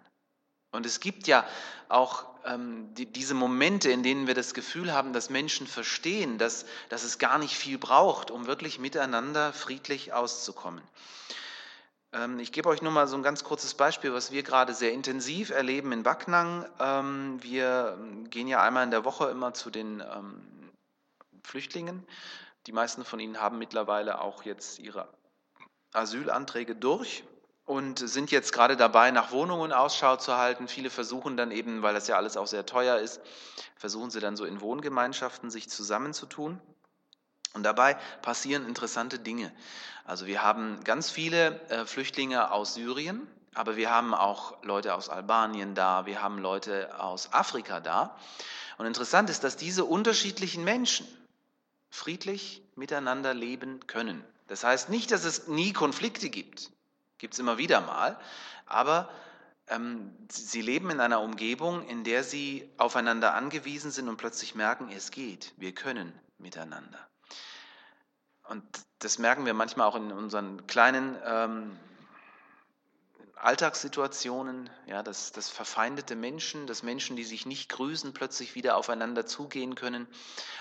Und 0.71 0.85
es 0.85 1.01
gibt 1.01 1.27
ja 1.27 1.45
auch 1.89 2.25
ähm, 2.45 2.93
die, 2.95 3.05
diese 3.05 3.33
Momente, 3.33 3.89
in 3.91 4.03
denen 4.03 4.27
wir 4.27 4.33
das 4.33 4.53
Gefühl 4.53 4.93
haben, 4.93 5.11
dass 5.11 5.29
Menschen 5.29 5.67
verstehen, 5.67 6.37
dass, 6.37 6.65
dass 6.89 7.03
es 7.03 7.17
gar 7.17 7.37
nicht 7.37 7.55
viel 7.55 7.77
braucht, 7.77 8.31
um 8.31 8.47
wirklich 8.47 8.79
miteinander 8.79 9.51
friedlich 9.51 10.13
auszukommen. 10.13 10.83
Ähm, 12.15 12.39
ich 12.39 12.51
gebe 12.51 12.69
euch 12.69 12.81
nur 12.81 12.91
mal 12.91 13.07
so 13.07 13.17
ein 13.17 13.23
ganz 13.23 13.43
kurzes 13.43 13.73
Beispiel, 13.73 14.13
was 14.13 14.31
wir 14.31 14.43
gerade 14.43 14.73
sehr 14.73 14.93
intensiv 14.93 15.49
erleben 15.49 15.91
in 15.91 16.03
Backnang. 16.03 16.65
Ähm, 16.79 17.43
wir 17.43 17.97
gehen 18.29 18.47
ja 18.47 18.61
einmal 18.61 18.83
in 18.83 18.91
der 18.91 19.03
Woche 19.03 19.29
immer 19.29 19.53
zu 19.53 19.69
den 19.69 20.01
ähm, 20.01 20.71
Flüchtlingen. 21.43 22.05
Die 22.67 22.71
meisten 22.71 23.03
von 23.03 23.19
ihnen 23.19 23.41
haben 23.41 23.59
mittlerweile 23.59 24.21
auch 24.21 24.43
jetzt 24.43 24.79
ihre 24.79 25.07
Asylanträge 25.93 26.75
durch 26.75 27.23
und 27.65 27.99
sind 27.99 28.31
jetzt 28.31 28.53
gerade 28.53 28.77
dabei, 28.77 29.11
nach 29.11 29.31
Wohnungen 29.31 29.71
Ausschau 29.71 30.15
zu 30.15 30.37
halten. 30.37 30.67
Viele 30.67 30.89
versuchen 30.89 31.35
dann 31.35 31.51
eben, 31.51 31.81
weil 31.81 31.93
das 31.93 32.07
ja 32.07 32.15
alles 32.15 32.37
auch 32.37 32.47
sehr 32.47 32.65
teuer 32.65 32.97
ist, 32.97 33.21
versuchen 33.75 34.09
sie 34.09 34.19
dann 34.19 34.37
so 34.37 34.45
in 34.45 34.61
Wohngemeinschaften 34.61 35.49
sich 35.49 35.69
zusammenzutun. 35.69 36.61
Und 37.55 37.63
dabei 37.63 37.95
passieren 38.21 38.67
interessante 38.67 39.17
Dinge. 39.17 39.51
Also 40.03 40.27
wir 40.27 40.43
haben 40.43 40.83
ganz 40.83 41.09
viele 41.09 41.59
äh, 41.69 41.85
Flüchtlinge 41.85 42.51
aus 42.51 42.75
Syrien, 42.75 43.25
aber 43.53 43.77
wir 43.77 43.89
haben 43.89 44.13
auch 44.13 44.61
Leute 44.61 44.93
aus 44.93 45.09
Albanien 45.09 45.73
da, 45.73 46.05
wir 46.05 46.21
haben 46.21 46.37
Leute 46.37 46.99
aus 46.99 47.31
Afrika 47.31 47.79
da. 47.79 48.17
Und 48.77 48.85
interessant 48.85 49.29
ist, 49.29 49.45
dass 49.45 49.55
diese 49.55 49.85
unterschiedlichen 49.85 50.65
Menschen 50.65 51.07
friedlich 51.89 52.61
miteinander 52.75 53.33
leben 53.33 53.87
können. 53.87 54.21
Das 54.47 54.65
heißt 54.65 54.89
nicht, 54.89 55.11
dass 55.11 55.23
es 55.23 55.47
nie 55.47 55.71
Konflikte 55.71 56.29
gibt, 56.29 56.71
gibt 57.17 57.35
es 57.35 57.39
immer 57.39 57.57
wieder 57.57 57.79
mal, 57.79 58.19
aber 58.65 59.09
ähm, 59.67 60.13
sie 60.29 60.61
leben 60.61 60.89
in 60.89 60.99
einer 60.99 61.21
Umgebung, 61.21 61.87
in 61.87 62.03
der 62.03 62.25
sie 62.25 62.69
aufeinander 62.77 63.33
angewiesen 63.33 63.91
sind 63.91 64.09
und 64.09 64.17
plötzlich 64.17 64.55
merken, 64.55 64.89
es 64.91 65.09
geht, 65.11 65.53
wir 65.55 65.73
können 65.73 66.11
miteinander. 66.37 66.99
Und 68.49 68.63
das 68.99 69.17
merken 69.17 69.45
wir 69.45 69.53
manchmal 69.53 69.87
auch 69.87 69.95
in 69.95 70.11
unseren 70.11 70.67
kleinen, 70.67 71.17
ähm, 71.25 71.79
Alltagssituationen, 73.45 74.71
ja, 74.87 75.03
dass, 75.03 75.31
dass 75.31 75.49
verfeindete 75.49 76.15
Menschen, 76.15 76.65
dass 76.65 76.81
Menschen, 76.83 77.15
die 77.15 77.23
sich 77.23 77.45
nicht 77.45 77.69
grüßen, 77.69 78.11
plötzlich 78.11 78.55
wieder 78.55 78.75
aufeinander 78.75 79.27
zugehen 79.27 79.75
können. 79.75 80.07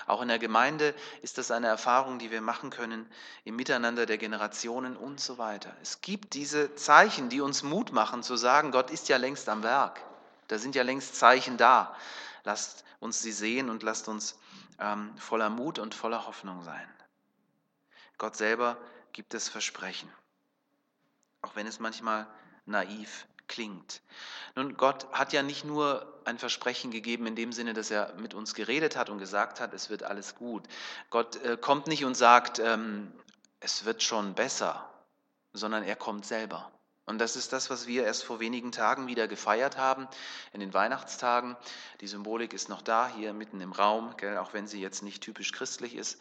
Auch 0.05 0.21
in 0.21 0.27
der 0.27 0.37
Gemeinde 0.39 0.93
ist 1.23 1.39
das 1.39 1.49
eine 1.49 1.65
Erfahrung, 1.67 2.19
die 2.19 2.29
wir 2.29 2.41
machen 2.41 2.69
können, 2.69 3.09
im 3.43 3.55
Miteinander 3.55 4.05
der 4.05 4.19
Generationen 4.19 4.97
und 4.97 5.19
so 5.19 5.37
weiter. 5.37 5.75
Es 5.81 6.01
gibt 6.01 6.35
diese 6.35 6.75
Zeichen, 6.75 7.29
die 7.29 7.41
uns 7.41 7.63
Mut 7.63 7.91
machen 7.91 8.23
zu 8.23 8.35
sagen, 8.35 8.71
Gott 8.71 8.91
ist 8.91 9.09
ja 9.09 9.17
längst 9.17 9.49
am 9.49 9.63
Werk. 9.63 10.01
Da 10.47 10.59
sind 10.59 10.75
ja 10.75 10.83
längst 10.83 11.15
Zeichen 11.15 11.57
da. 11.57 11.95
Lasst 12.43 12.83
uns 12.99 13.19
sie 13.19 13.31
sehen 13.31 13.71
und 13.71 13.81
lasst 13.83 14.07
uns 14.07 14.37
ähm, 14.79 15.17
voller 15.17 15.49
Mut 15.49 15.79
und 15.79 15.95
voller 15.95 16.27
Hoffnung 16.27 16.61
sein. 16.63 16.87
Gott 18.17 18.35
selber 18.35 18.77
gibt 19.13 19.33
das 19.33 19.49
Versprechen, 19.49 20.11
auch 21.41 21.55
wenn 21.55 21.67
es 21.67 21.79
manchmal 21.79 22.27
naiv 22.65 23.27
klingt. 23.47 24.01
Nun, 24.55 24.75
Gott 24.77 25.11
hat 25.11 25.33
ja 25.33 25.43
nicht 25.43 25.65
nur 25.65 26.21
ein 26.25 26.39
Versprechen 26.39 26.91
gegeben 26.91 27.27
in 27.27 27.35
dem 27.35 27.51
Sinne, 27.51 27.73
dass 27.73 27.91
er 27.91 28.13
mit 28.15 28.33
uns 28.33 28.55
geredet 28.55 28.95
hat 28.95 29.09
und 29.09 29.19
gesagt 29.19 29.59
hat, 29.59 29.73
es 29.73 29.89
wird 29.89 30.03
alles 30.03 30.35
gut. 30.35 30.67
Gott 31.09 31.35
äh, 31.37 31.57
kommt 31.57 31.87
nicht 31.87 32.05
und 32.05 32.15
sagt, 32.15 32.59
ähm, 32.59 33.11
es 33.59 33.85
wird 33.85 34.03
schon 34.03 34.33
besser, 34.33 34.89
sondern 35.53 35.83
er 35.83 35.95
kommt 35.95 36.25
selber. 36.25 36.71
Und 37.05 37.19
das 37.19 37.35
ist 37.35 37.53
das, 37.53 37.69
was 37.69 37.85
wir 37.85 38.03
erst 38.03 38.23
vor 38.23 38.39
wenigen 38.39 38.71
Tagen 38.71 39.07
wieder 39.07 39.27
gefeiert 39.27 39.77
haben, 39.77 40.07
in 40.53 40.59
den 40.59 40.73
Weihnachtstagen. 40.73 41.55
Die 42.01 42.07
Symbolik 42.07 42.51
ist 42.53 42.67
noch 42.67 42.81
da, 42.81 43.07
hier 43.07 43.33
mitten 43.33 43.61
im 43.61 43.71
Raum, 43.71 44.17
gell, 44.17 44.37
auch 44.37 44.53
wenn 44.53 44.67
sie 44.67 44.81
jetzt 44.81 45.03
nicht 45.03 45.21
typisch 45.21 45.51
christlich 45.51 45.95
ist. 45.95 46.19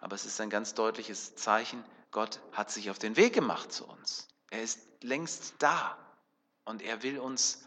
Aber 0.00 0.14
es 0.14 0.26
ist 0.26 0.40
ein 0.40 0.50
ganz 0.50 0.74
deutliches 0.74 1.34
Zeichen, 1.34 1.82
Gott 2.10 2.40
hat 2.52 2.70
sich 2.70 2.90
auf 2.90 2.98
den 2.98 3.16
Weg 3.16 3.32
gemacht 3.32 3.72
zu 3.72 3.86
uns. 3.86 4.28
Er 4.50 4.62
ist 4.62 4.80
längst 5.02 5.54
da 5.58 5.96
und 6.64 6.82
er 6.82 7.02
will 7.02 7.18
uns 7.18 7.64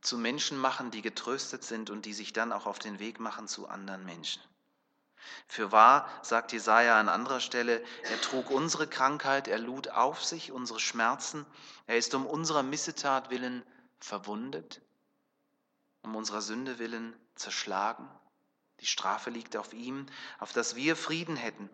zu 0.00 0.16
Menschen 0.16 0.58
machen, 0.58 0.90
die 0.90 1.02
getröstet 1.02 1.64
sind 1.64 1.90
und 1.90 2.06
die 2.06 2.14
sich 2.14 2.32
dann 2.32 2.52
auch 2.52 2.66
auf 2.66 2.78
den 2.78 2.98
Weg 2.98 3.20
machen 3.20 3.48
zu 3.48 3.68
anderen 3.68 4.04
Menschen. 4.04 4.42
Für 5.46 5.72
wahr, 5.72 6.08
sagt 6.22 6.52
Jesaja 6.52 6.98
an 6.98 7.08
anderer 7.08 7.40
Stelle, 7.40 7.82
er 8.04 8.20
trug 8.20 8.50
unsere 8.50 8.86
Krankheit, 8.86 9.48
er 9.48 9.58
lud 9.58 9.88
auf 9.88 10.24
sich 10.24 10.52
unsere 10.52 10.80
Schmerzen, 10.80 11.46
er 11.86 11.96
ist 11.96 12.14
um 12.14 12.26
unserer 12.26 12.62
Missetat 12.62 13.30
willen 13.30 13.64
verwundet, 13.98 14.80
um 16.02 16.16
unserer 16.16 16.42
Sünde 16.42 16.78
willen 16.78 17.14
zerschlagen. 17.34 18.08
Die 18.80 18.86
Strafe 18.86 19.30
liegt 19.30 19.56
auf 19.56 19.72
ihm, 19.72 20.06
auf 20.38 20.52
dass 20.52 20.76
wir 20.76 20.96
Frieden 20.96 21.36
hätten. 21.36 21.68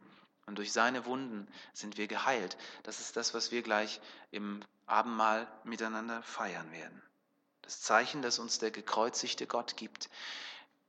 Und 0.47 0.59
durch 0.59 0.73
seine 0.73 1.07
Wunden 1.07 1.49
sind 1.73 1.97
wir 1.97 2.07
geheilt. 2.07 2.57
Das 2.83 3.01
ist 3.01 3.17
das, 3.17 3.33
was 3.33 3.51
wir 3.51 3.63
gleich 3.63 4.01
im 4.31 4.61
Abendmahl 4.87 5.49
miteinander 5.65 6.23
feiern 6.23 6.71
werden. 6.71 7.03
Das 7.63 7.81
Zeichen, 7.81 8.21
das 8.21 8.39
uns 8.39 8.59
der 8.59 8.71
gekreuzigte 8.71 9.47
Gott 9.47 9.79
gibt. 9.79 10.11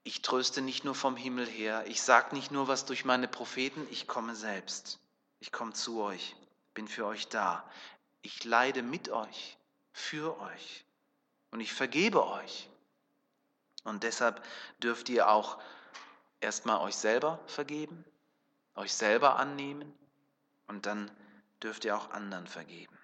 Ich 0.08 0.22
tröste 0.22 0.62
nicht 0.62 0.84
nur 0.84 0.94
vom 0.94 1.18
Himmel 1.18 1.48
her, 1.48 1.84
ich 1.88 2.00
sage 2.00 2.36
nicht 2.36 2.52
nur 2.52 2.68
was 2.68 2.86
durch 2.86 3.06
meine 3.06 3.28
Propheten, 3.28 3.88
ich 3.90 4.06
komme 4.06 4.36
selbst. 4.36 5.00
Ich 5.40 5.52
komme 5.52 5.74
zu 5.74 6.00
euch, 6.00 6.36
bin 6.76 6.88
für 6.88 7.08
euch 7.08 7.28
da. 7.28 7.68
Ich 8.22 8.44
leide 8.44 8.84
mit 8.84 9.10
euch, 9.10 9.58
für 9.92 10.40
euch. 10.40 10.86
Und 11.50 11.60
ich 11.60 11.74
vergebe 11.74 12.24
euch. 12.28 12.70
Und 13.84 14.04
deshalb 14.04 14.44
dürft 14.78 15.10
ihr 15.10 15.28
auch 15.28 15.60
erstmal 16.40 16.82
euch 16.82 16.96
selber 16.96 17.40
vergeben, 17.48 18.06
euch 18.76 18.94
selber 18.94 19.38
annehmen 19.40 19.92
und 20.68 20.86
dann 20.86 21.10
dürft 21.64 21.84
ihr 21.84 21.98
auch 21.98 22.12
anderen 22.12 22.46
vergeben. 22.46 22.96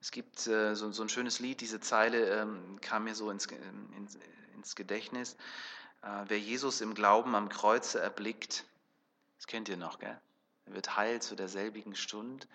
Es 0.00 0.12
gibt 0.12 0.46
äh, 0.46 0.76
so, 0.76 0.92
so, 0.92 1.02
ein 1.02 1.08
schönes 1.08 1.40
Lied, 1.40 1.60
diese 1.60 1.80
Zeile 1.80 2.40
ähm, 2.40 2.80
kam 2.80 3.02
mir 3.02 3.16
so 3.16 3.32
ins, 3.32 3.46
ins, 3.96 4.16
ins 4.54 4.76
Gedächtnis. 4.76 5.36
Äh, 6.02 6.24
wer 6.28 6.38
Jesus 6.38 6.80
im 6.80 6.94
Glauben 6.94 7.34
am 7.34 7.48
Kreuze 7.48 8.00
erblickt, 8.00 8.64
das 9.36 9.46
kennt 9.46 9.68
ihr 9.68 9.76
noch, 9.76 9.98
gell? 9.98 10.18
Er 10.66 10.74
wird 10.74 10.96
heil 10.96 11.22
zu 11.22 11.34
derselbigen 11.34 11.96
Stunde. 11.96 12.46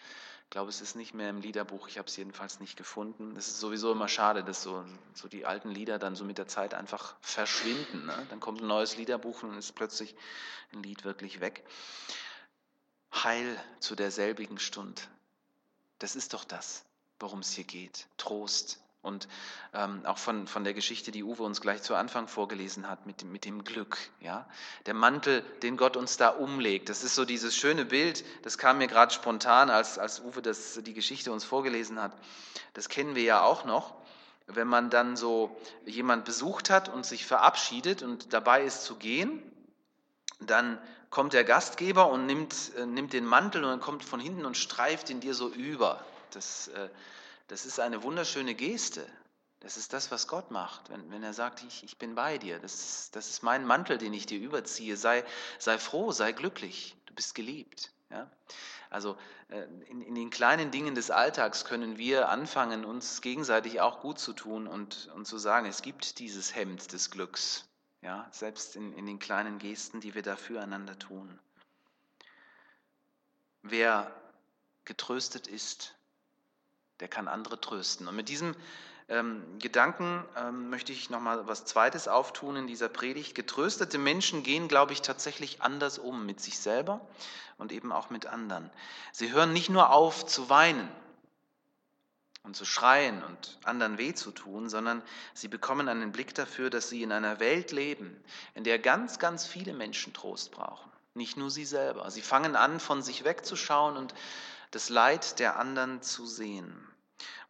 Ich 0.44 0.50
glaube, 0.52 0.70
es 0.70 0.82
ist 0.82 0.96
nicht 0.96 1.16
mehr 1.16 1.32
im 1.32 1.42
Liederbuch, 1.42 1.88
ich 1.88 1.98
habe 1.98 2.08
es 2.08 2.16
jedenfalls 2.16 2.60
nicht 2.60 2.78
gefunden. 2.78 3.36
Es 3.36 3.48
ist 3.48 3.60
sowieso 3.60 3.92
immer 3.92 4.08
schade, 4.08 4.44
dass 4.44 4.62
so, 4.62 4.86
so 5.16 5.28
die 5.28 5.48
alten 5.48 5.72
Lieder 5.72 5.98
dann 5.98 6.16
so 6.16 6.24
mit 6.24 6.38
der 6.38 6.48
Zeit 6.48 6.76
einfach 6.76 7.16
verschwinden. 7.22 8.06
Ne? 8.06 8.28
Dann 8.30 8.40
kommt 8.40 8.62
ein 8.62 8.68
neues 8.68 8.96
Liederbuch 8.98 9.42
und 9.42 9.58
ist 9.58 9.74
plötzlich 9.74 10.16
ein 10.72 10.84
Lied 10.84 11.06
wirklich 11.06 11.40
weg. 11.40 11.66
Heil 13.12 13.60
zu 13.80 13.96
derselbigen 13.96 14.60
Stunde. 14.60 15.02
Das 15.98 16.16
ist 16.16 16.34
doch 16.36 16.44
das, 16.44 16.86
worum 17.20 17.40
es 17.40 17.54
hier 17.54 17.64
geht. 17.64 18.06
Trost, 18.18 18.83
und 19.04 19.28
ähm, 19.74 20.04
auch 20.06 20.18
von, 20.18 20.48
von 20.48 20.64
der 20.64 20.74
Geschichte, 20.74 21.12
die 21.12 21.24
Uwe 21.24 21.44
uns 21.44 21.62
gleich 21.62 21.84
zu 21.84 21.94
Anfang 21.94 22.28
vorgelesen 22.28 22.90
hat, 22.90 23.06
mit, 23.06 23.24
mit 23.26 23.46
dem 23.46 23.64
Glück. 23.64 23.98
Ja? 24.22 24.48
Der 24.86 24.94
Mantel, 24.94 25.42
den 25.62 25.78
Gott 25.78 25.98
uns 25.98 26.18
da 26.18 26.30
umlegt, 26.30 26.90
das 26.90 27.04
ist 27.04 27.14
so 27.14 27.26
dieses 27.26 27.56
schöne 27.56 27.86
Bild, 27.86 28.24
das 28.44 28.58
kam 28.58 28.80
mir 28.80 28.88
gerade 28.88 29.14
spontan, 29.14 29.70
als, 29.70 30.00
als 30.00 30.22
Uwe 30.22 30.42
das, 30.42 30.80
die 30.82 30.94
Geschichte 30.94 31.32
uns 31.32 31.44
vorgelesen 31.44 32.02
hat. 32.02 32.14
Das 32.74 32.90
kennen 32.90 33.14
wir 33.14 33.24
ja 33.24 33.44
auch 33.44 33.66
noch, 33.66 33.94
wenn 34.48 34.68
man 34.68 34.90
dann 34.90 35.18
so 35.18 35.56
jemand 35.86 36.26
besucht 36.26 36.70
hat 36.70 36.90
und 36.90 37.06
sich 37.06 37.26
verabschiedet 37.26 38.04
und 38.04 38.34
dabei 38.34 38.64
ist 38.64 38.84
zu 38.84 38.96
gehen, 38.96 39.44
dann 40.40 40.80
kommt 41.10 41.34
der 41.34 41.44
Gastgeber 41.44 42.10
und 42.10 42.26
nimmt, 42.26 42.56
äh, 42.78 42.86
nimmt 42.86 43.14
den 43.14 43.26
Mantel 43.26 43.66
und 43.66 43.82
kommt 43.82 44.04
von 44.04 44.20
hinten 44.20 44.46
und 44.46 44.58
streift 44.58 45.10
ihn 45.10 45.20
dir 45.20 45.34
so 45.34 45.50
über. 45.50 46.04
Das 46.32 46.70
äh, 46.70 46.90
das 47.54 47.68
ist 47.68 47.80
eine 47.80 48.02
wunderschöne 48.02 48.56
Geste. 48.56 49.08
Das 49.60 49.78
ist 49.78 49.94
das, 49.94 50.10
was 50.10 50.28
Gott 50.28 50.50
macht, 50.50 50.90
wenn, 50.90 51.12
wenn 51.12 51.22
er 51.22 51.34
sagt, 51.34 51.64
ich, 51.64 51.84
ich 51.84 52.00
bin 52.00 52.16
bei 52.16 52.40
dir. 52.40 52.58
Das 52.58 52.74
ist, 52.74 53.16
das 53.16 53.30
ist 53.30 53.44
mein 53.44 53.64
Mantel, 53.64 54.00
den 54.00 54.12
ich 54.12 54.26
dir 54.26 54.40
überziehe. 54.40 54.98
Sei, 54.98 55.24
sei 55.60 55.78
froh, 55.78 56.12
sei 56.12 56.32
glücklich, 56.32 56.98
du 57.06 57.14
bist 57.14 57.36
geliebt. 57.36 57.94
Ja? 58.10 58.28
Also 58.90 59.16
äh, 59.50 59.66
in, 59.86 60.02
in 60.02 60.16
den 60.16 60.32
kleinen 60.32 60.72
Dingen 60.72 60.96
des 60.96 61.12
Alltags 61.12 61.64
können 61.64 62.00
wir 62.00 62.30
anfangen, 62.30 62.86
uns 62.86 63.22
gegenseitig 63.22 63.82
auch 63.82 64.00
gut 64.02 64.18
zu 64.18 64.34
tun 64.34 64.66
und, 64.66 65.12
und 65.14 65.28
zu 65.28 65.38
sagen, 65.38 65.68
es 65.68 65.84
gibt 65.84 66.18
dieses 66.18 66.56
Hemd 66.56 66.92
des 66.92 67.12
Glücks. 67.12 67.70
Ja? 68.02 68.28
Selbst 68.32 68.76
in, 68.76 68.94
in 68.94 69.06
den 69.06 69.20
kleinen 69.20 69.60
Gesten, 69.60 70.02
die 70.02 70.16
wir 70.16 70.24
da 70.24 70.38
füreinander 70.38 70.98
tun. 70.98 71.38
Wer 73.62 74.12
getröstet 74.86 75.46
ist, 75.46 75.96
der 77.04 77.10
kann 77.10 77.28
andere 77.28 77.60
trösten. 77.60 78.08
Und 78.08 78.16
mit 78.16 78.30
diesem 78.30 78.56
ähm, 79.10 79.44
Gedanken 79.60 80.24
ähm, 80.38 80.70
möchte 80.70 80.94
ich 80.94 81.10
nochmal 81.10 81.46
was 81.48 81.66
Zweites 81.66 82.08
auftun 82.08 82.56
in 82.56 82.66
dieser 82.66 82.88
Predigt. 82.88 83.36
Getröstete 83.36 83.98
Menschen 83.98 84.42
gehen, 84.42 84.70
glaube 84.70 84.94
ich, 84.94 85.02
tatsächlich 85.02 85.62
anders 85.62 86.00
um 86.00 86.26
mit 86.26 86.40
sich 86.40 86.58
selber 86.58 87.02
und 87.58 87.74
eben 87.74 87.92
auch 87.92 88.10
mit 88.10 88.26
anderen. 88.26 88.70
Sie 89.12 89.34
hören 89.34 89.52
nicht 89.52 89.70
nur 89.70 89.92
auf 89.92 90.26
zu 90.26 90.50
weinen 90.50 90.88
und 92.44 92.56
zu 92.56 92.64
schreien 92.64 93.22
und 93.22 93.60
anderen 93.66 93.98
weh 93.98 94.14
zu 94.14 94.32
tun, 94.32 94.70
sondern 94.70 95.04
sie 95.34 95.50
bekommen 95.50 95.90
einen 95.90 96.14
Blick 96.14 96.34
dafür, 96.34 96.70
dass 96.70 96.88
sie 96.88 97.04
in 97.04 97.12
einer 97.12 97.42
Welt 97.42 97.74
leben, 97.74 98.16
in 98.54 98.64
der 98.64 98.80
ganz, 98.80 99.20
ganz 99.20 99.46
viele 99.46 99.74
Menschen 99.74 100.14
Trost 100.14 100.52
brauchen. 100.52 100.90
Nicht 101.16 101.36
nur 101.36 101.52
sie 101.52 101.66
selber. 101.66 102.10
Sie 102.12 102.22
fangen 102.22 102.56
an, 102.56 102.80
von 102.80 103.04
sich 103.04 103.26
wegzuschauen 103.26 103.98
und 103.98 104.16
das 104.72 104.88
Leid 104.88 105.40
der 105.40 105.60
anderen 105.60 106.02
zu 106.02 106.26
sehen. 106.26 106.93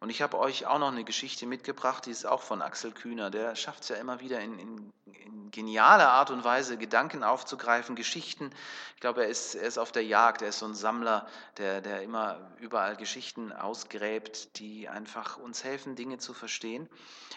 Und 0.04 0.10
ich 0.10 0.20
habe 0.20 0.38
euch 0.38 0.66
auch 0.66 0.78
noch 0.78 0.92
eine 0.92 1.02
Geschichte 1.02 1.46
mitgebracht, 1.46 2.04
die 2.04 2.10
ist 2.10 2.26
auch 2.26 2.42
von 2.42 2.60
Axel 2.60 2.92
Kühner. 2.92 3.30
Der 3.30 3.56
schafft 3.56 3.84
es 3.84 3.88
ja 3.88 3.96
immer 3.96 4.20
wieder 4.20 4.38
in, 4.38 4.58
in, 4.58 4.92
in 5.06 5.50
genialer 5.50 6.12
Art 6.12 6.30
und 6.30 6.44
Weise, 6.44 6.76
Gedanken 6.76 7.24
aufzugreifen, 7.24 7.96
Geschichten. 7.96 8.50
Ich 8.96 9.00
glaube, 9.00 9.22
er 9.22 9.30
ist, 9.30 9.54
er 9.54 9.66
ist 9.66 9.78
auf 9.78 9.92
der 9.92 10.04
Jagd, 10.04 10.42
er 10.42 10.50
ist 10.50 10.58
so 10.58 10.66
ein 10.66 10.74
Sammler, 10.74 11.26
der, 11.56 11.80
der 11.80 12.02
immer 12.02 12.38
überall 12.58 12.96
Geschichten 12.96 13.50
ausgräbt, 13.50 14.58
die 14.58 14.90
einfach 14.90 15.38
uns 15.38 15.64
helfen, 15.64 15.96
Dinge 15.96 16.18
zu 16.18 16.34
verstehen. 16.34 16.86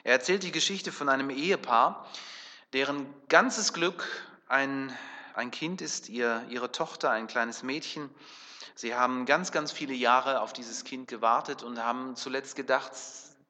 Er 0.03 0.11
erzählt 0.11 0.43
die 0.43 0.51
Geschichte 0.51 0.91
von 0.91 1.07
einem 1.07 1.29
Ehepaar, 1.29 2.05
deren 2.73 3.05
ganzes 3.29 3.71
Glück 3.71 4.05
ein, 4.49 4.93
ein 5.35 5.51
Kind 5.51 5.79
ist, 5.79 6.09
ihr, 6.09 6.43
ihre 6.49 6.69
Tochter, 6.73 7.11
ein 7.11 7.27
kleines 7.27 7.63
Mädchen. 7.63 8.09
Sie 8.77 8.93
haben 8.93 9.25
ganz, 9.25 9.51
ganz 9.51 9.71
viele 9.71 9.95
Jahre 9.95 10.39
auf 10.41 10.53
dieses 10.53 10.83
Kind 10.83 11.07
gewartet 11.07 11.63
und 11.63 11.81
haben 11.83 12.15
zuletzt 12.15 12.55
gedacht, 12.55 12.91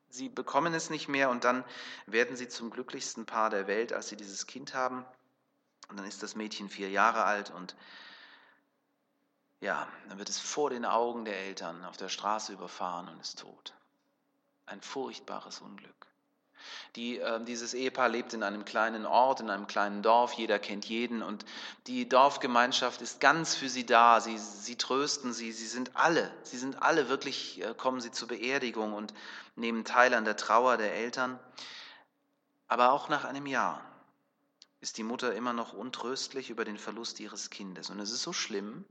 sie 0.07 0.29
bekommen 0.29 0.73
es 0.73 0.89
nicht 0.89 1.09
mehr 1.09 1.29
und 1.29 1.43
dann 1.43 1.65
werden 2.05 2.37
sie 2.37 2.47
zum 2.47 2.69
glücklichsten 2.69 3.25
Paar 3.25 3.49
der 3.49 3.67
Welt, 3.67 3.91
als 3.91 4.07
sie 4.07 4.15
dieses 4.15 4.47
Kind 4.47 4.73
haben. 4.73 5.05
Und 5.89 5.99
dann 5.99 6.07
ist 6.07 6.23
das 6.23 6.35
Mädchen 6.35 6.69
vier 6.69 6.89
Jahre 6.89 7.25
alt 7.25 7.49
und 7.49 7.75
ja, 9.59 9.85
dann 10.07 10.17
wird 10.17 10.29
es 10.29 10.39
vor 10.39 10.69
den 10.69 10.85
Augen 10.85 11.25
der 11.25 11.37
Eltern 11.37 11.83
auf 11.83 11.97
der 11.97 12.07
Straße 12.07 12.53
überfahren 12.53 13.09
und 13.09 13.19
ist 13.19 13.39
tot. 13.39 13.73
Ein 14.65 14.79
furchtbares 14.79 15.59
Unglück. 15.59 16.07
Die, 16.95 17.19
äh, 17.19 17.43
dieses 17.43 17.73
Ehepaar 17.73 18.09
lebt 18.09 18.33
in 18.33 18.43
einem 18.43 18.65
kleinen 18.65 19.05
Ort, 19.05 19.39
in 19.39 19.49
einem 19.49 19.67
kleinen 19.67 20.01
Dorf, 20.01 20.33
jeder 20.33 20.59
kennt 20.59 20.85
jeden 20.85 21.21
und 21.21 21.45
die 21.87 22.07
Dorfgemeinschaft 22.07 23.01
ist 23.01 23.19
ganz 23.19 23.55
für 23.55 23.69
sie 23.69 23.85
da. 23.85 24.21
Sie, 24.21 24.37
sie 24.37 24.75
trösten 24.75 25.33
sie, 25.33 25.51
sie 25.51 25.67
sind 25.67 25.91
alle, 25.95 26.31
sie 26.43 26.57
sind 26.57 26.81
alle 26.81 27.09
wirklich, 27.09 27.61
äh, 27.63 27.73
kommen 27.75 28.01
sie 28.01 28.11
zur 28.11 28.27
Beerdigung 28.27 28.93
und 28.93 29.13
nehmen 29.55 29.85
teil 29.85 30.13
an 30.13 30.25
der 30.25 30.37
Trauer 30.37 30.77
der 30.77 30.93
Eltern. 30.93 31.39
Aber 32.67 32.91
auch 32.91 33.09
nach 33.09 33.23
einem 33.23 33.45
Jahr 33.45 33.81
ist 34.79 34.97
die 34.97 35.03
Mutter 35.03 35.33
immer 35.33 35.53
noch 35.53 35.73
untröstlich 35.73 36.49
über 36.49 36.63
den 36.63 36.77
Verlust 36.77 37.19
ihres 37.19 37.49
Kindes. 37.49 37.89
Und 37.89 37.99
es 37.99 38.11
ist 38.11 38.21
so 38.21 38.33
schlimm, 38.33 38.85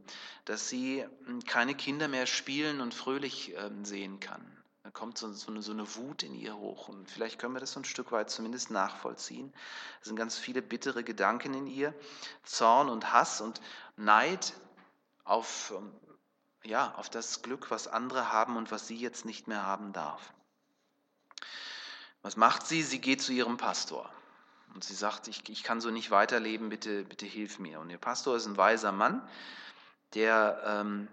dass 0.44 0.68
sie 0.68 1.04
hm, 1.26 1.44
keine 1.44 1.74
Kinder 1.74 2.08
mehr 2.08 2.26
spielen 2.26 2.80
und 2.80 2.94
fröhlich 2.94 3.54
ähm, 3.56 3.84
sehen 3.84 4.18
kann. 4.20 4.44
Da 4.86 4.92
kommt 4.92 5.18
so, 5.18 5.32
so, 5.32 5.50
eine, 5.50 5.62
so 5.62 5.72
eine 5.72 5.96
Wut 5.96 6.22
in 6.22 6.32
ihr 6.32 6.56
hoch. 6.56 6.86
Und 6.86 7.10
vielleicht 7.10 7.40
können 7.40 7.54
wir 7.54 7.58
das 7.58 7.72
so 7.72 7.80
ein 7.80 7.84
Stück 7.84 8.12
weit 8.12 8.30
zumindest 8.30 8.70
nachvollziehen. 8.70 9.52
Es 10.00 10.06
sind 10.06 10.14
ganz 10.14 10.38
viele 10.38 10.62
bittere 10.62 11.02
Gedanken 11.02 11.54
in 11.54 11.66
ihr, 11.66 11.92
Zorn 12.44 12.88
und 12.88 13.12
Hass 13.12 13.40
und 13.40 13.60
Neid 13.96 14.52
auf, 15.24 15.74
ähm, 15.76 15.92
ja, 16.62 16.94
auf 16.94 17.10
das 17.10 17.42
Glück, 17.42 17.72
was 17.72 17.88
andere 17.88 18.30
haben 18.30 18.56
und 18.56 18.70
was 18.70 18.86
sie 18.86 18.96
jetzt 18.96 19.24
nicht 19.24 19.48
mehr 19.48 19.66
haben 19.66 19.92
darf. 19.92 20.32
Was 22.22 22.36
macht 22.36 22.68
sie? 22.68 22.84
Sie 22.84 23.00
geht 23.00 23.20
zu 23.20 23.32
ihrem 23.32 23.56
Pastor. 23.56 24.08
Und 24.72 24.84
sie 24.84 24.94
sagt, 24.94 25.26
ich, 25.26 25.48
ich 25.48 25.64
kann 25.64 25.80
so 25.80 25.90
nicht 25.90 26.12
weiterleben, 26.12 26.68
bitte, 26.68 27.02
bitte 27.02 27.26
hilf 27.26 27.58
mir. 27.58 27.80
Und 27.80 27.90
ihr 27.90 27.98
Pastor 27.98 28.36
ist 28.36 28.46
ein 28.46 28.56
weiser 28.56 28.92
Mann, 28.92 29.28
der 30.14 30.62
ähm, 30.64 31.08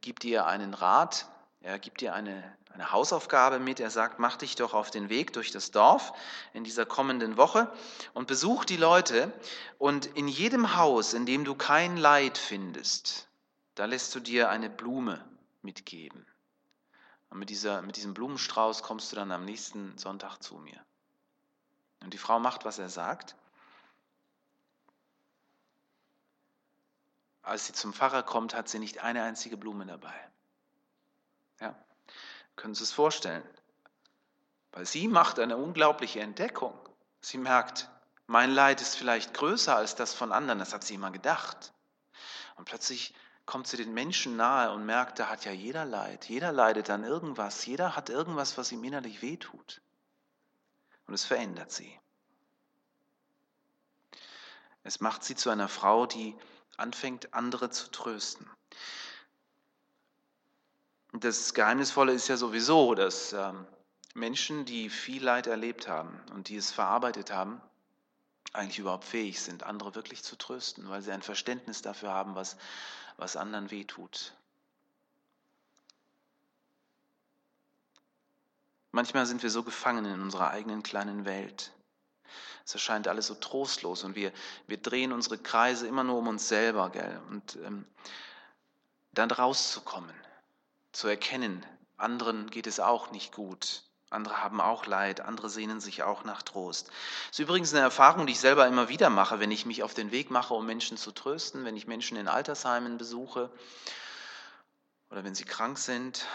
gibt 0.00 0.24
ihr 0.24 0.46
einen 0.46 0.72
Rat, 0.72 1.28
er 1.60 1.78
gibt 1.78 2.02
ihr 2.02 2.14
eine, 2.14 2.56
eine 2.72 2.92
Hausaufgabe 2.92 3.58
mit. 3.58 3.80
Er 3.80 3.90
sagt, 3.90 4.18
mach 4.18 4.36
dich 4.36 4.54
doch 4.54 4.74
auf 4.74 4.90
den 4.90 5.08
Weg 5.08 5.32
durch 5.32 5.50
das 5.50 5.70
Dorf 5.70 6.12
in 6.52 6.64
dieser 6.64 6.86
kommenden 6.86 7.36
Woche 7.36 7.72
und 8.14 8.28
besuch 8.28 8.64
die 8.64 8.76
Leute. 8.76 9.32
Und 9.78 10.06
in 10.06 10.28
jedem 10.28 10.76
Haus, 10.76 11.14
in 11.14 11.26
dem 11.26 11.44
du 11.44 11.54
kein 11.54 11.96
Leid 11.96 12.38
findest, 12.38 13.28
da 13.74 13.86
lässt 13.86 14.14
du 14.14 14.20
dir 14.20 14.50
eine 14.50 14.70
Blume 14.70 15.24
mitgeben. 15.62 16.26
Und 17.30 17.40
mit, 17.40 17.50
dieser, 17.50 17.82
mit 17.82 17.96
diesem 17.96 18.14
Blumenstrauß 18.14 18.82
kommst 18.82 19.12
du 19.12 19.16
dann 19.16 19.32
am 19.32 19.44
nächsten 19.44 19.98
Sonntag 19.98 20.38
zu 20.38 20.56
mir. 20.56 20.80
Und 22.00 22.14
die 22.14 22.18
Frau 22.18 22.38
macht, 22.38 22.64
was 22.64 22.78
er 22.78 22.88
sagt. 22.88 23.34
Als 27.42 27.66
sie 27.66 27.72
zum 27.72 27.92
Pfarrer 27.92 28.22
kommt, 28.22 28.54
hat 28.54 28.68
sie 28.68 28.78
nicht 28.78 29.02
eine 29.02 29.24
einzige 29.24 29.56
Blume 29.56 29.84
dabei. 29.84 30.14
Können 32.58 32.74
Sie 32.74 32.82
es 32.82 32.92
vorstellen? 32.92 33.42
Weil 34.72 34.84
sie 34.84 35.08
macht 35.08 35.38
eine 35.38 35.56
unglaubliche 35.56 36.20
Entdeckung. 36.20 36.78
Sie 37.20 37.38
merkt, 37.38 37.88
mein 38.26 38.50
Leid 38.50 38.82
ist 38.82 38.96
vielleicht 38.96 39.32
größer 39.32 39.74
als 39.74 39.94
das 39.94 40.12
von 40.12 40.32
anderen, 40.32 40.58
das 40.58 40.74
hat 40.74 40.84
sie 40.84 40.94
immer 40.94 41.10
gedacht. 41.10 41.72
Und 42.56 42.66
plötzlich 42.66 43.14
kommt 43.46 43.66
sie 43.66 43.78
den 43.78 43.94
Menschen 43.94 44.36
nahe 44.36 44.72
und 44.72 44.84
merkt, 44.84 45.18
da 45.18 45.28
hat 45.28 45.44
ja 45.44 45.52
jeder 45.52 45.86
Leid, 45.86 46.28
jeder 46.28 46.52
leidet 46.52 46.90
an 46.90 47.04
irgendwas, 47.04 47.64
jeder 47.64 47.96
hat 47.96 48.10
irgendwas, 48.10 48.58
was 48.58 48.72
ihm 48.72 48.84
innerlich 48.84 49.22
wehtut 49.22 49.80
und 51.06 51.14
es 51.14 51.24
verändert 51.24 51.72
sie. 51.72 51.98
Es 54.82 55.00
macht 55.00 55.24
sie 55.24 55.34
zu 55.34 55.48
einer 55.48 55.68
Frau, 55.68 56.06
die 56.06 56.36
anfängt, 56.76 57.34
andere 57.34 57.70
zu 57.70 57.90
trösten. 57.90 58.48
Das 61.20 61.52
Geheimnisvolle 61.52 62.12
ist 62.12 62.28
ja 62.28 62.36
sowieso, 62.36 62.94
dass 62.94 63.32
ähm, 63.32 63.66
Menschen, 64.14 64.64
die 64.64 64.88
viel 64.88 65.24
Leid 65.24 65.48
erlebt 65.48 65.88
haben 65.88 66.20
und 66.32 66.48
die 66.48 66.56
es 66.56 66.70
verarbeitet 66.70 67.32
haben, 67.32 67.60
eigentlich 68.52 68.78
überhaupt 68.78 69.04
fähig 69.04 69.40
sind, 69.40 69.64
andere 69.64 69.96
wirklich 69.96 70.22
zu 70.22 70.36
trösten, 70.36 70.88
weil 70.88 71.02
sie 71.02 71.10
ein 71.10 71.22
Verständnis 71.22 71.82
dafür 71.82 72.10
haben, 72.10 72.36
was, 72.36 72.56
was 73.16 73.36
anderen 73.36 73.72
wehtut. 73.72 74.32
Manchmal 78.92 79.26
sind 79.26 79.42
wir 79.42 79.50
so 79.50 79.64
gefangen 79.64 80.04
in 80.04 80.20
unserer 80.20 80.50
eigenen 80.50 80.84
kleinen 80.84 81.24
Welt. 81.24 81.72
Es 82.64 82.74
erscheint 82.74 83.08
alles 83.08 83.26
so 83.26 83.34
trostlos 83.34 84.04
und 84.04 84.14
wir, 84.14 84.32
wir 84.66 84.76
drehen 84.76 85.12
unsere 85.12 85.38
Kreise 85.38 85.88
immer 85.88 86.04
nur 86.04 86.18
um 86.18 86.28
uns 86.28 86.48
selber. 86.48 86.90
Gell? 86.90 87.20
Und 87.28 87.56
ähm, 87.56 87.86
dann 89.12 89.30
rauszukommen, 89.30 90.14
zu 90.92 91.08
erkennen, 91.08 91.64
anderen 91.96 92.50
geht 92.50 92.66
es 92.66 92.80
auch 92.80 93.10
nicht 93.10 93.32
gut. 93.32 93.82
Andere 94.10 94.42
haben 94.42 94.60
auch 94.60 94.86
Leid, 94.86 95.20
andere 95.20 95.50
sehnen 95.50 95.80
sich 95.80 96.02
auch 96.02 96.24
nach 96.24 96.42
Trost. 96.42 96.88
Das 96.88 97.38
ist 97.38 97.40
übrigens 97.40 97.74
eine 97.74 97.82
Erfahrung, 97.82 98.26
die 98.26 98.32
ich 98.32 98.40
selber 98.40 98.66
immer 98.66 98.88
wieder 98.88 99.10
mache, 99.10 99.38
wenn 99.38 99.50
ich 99.50 99.66
mich 99.66 99.82
auf 99.82 99.92
den 99.92 100.12
Weg 100.12 100.30
mache, 100.30 100.54
um 100.54 100.64
Menschen 100.64 100.96
zu 100.96 101.12
trösten, 101.12 101.66
wenn 101.66 101.76
ich 101.76 101.86
Menschen 101.86 102.16
in 102.16 102.26
Altersheimen 102.26 102.96
besuche 102.96 103.52
oder 105.10 105.24
wenn 105.24 105.34
sie 105.34 105.44
krank 105.44 105.76
sind. 105.76 106.26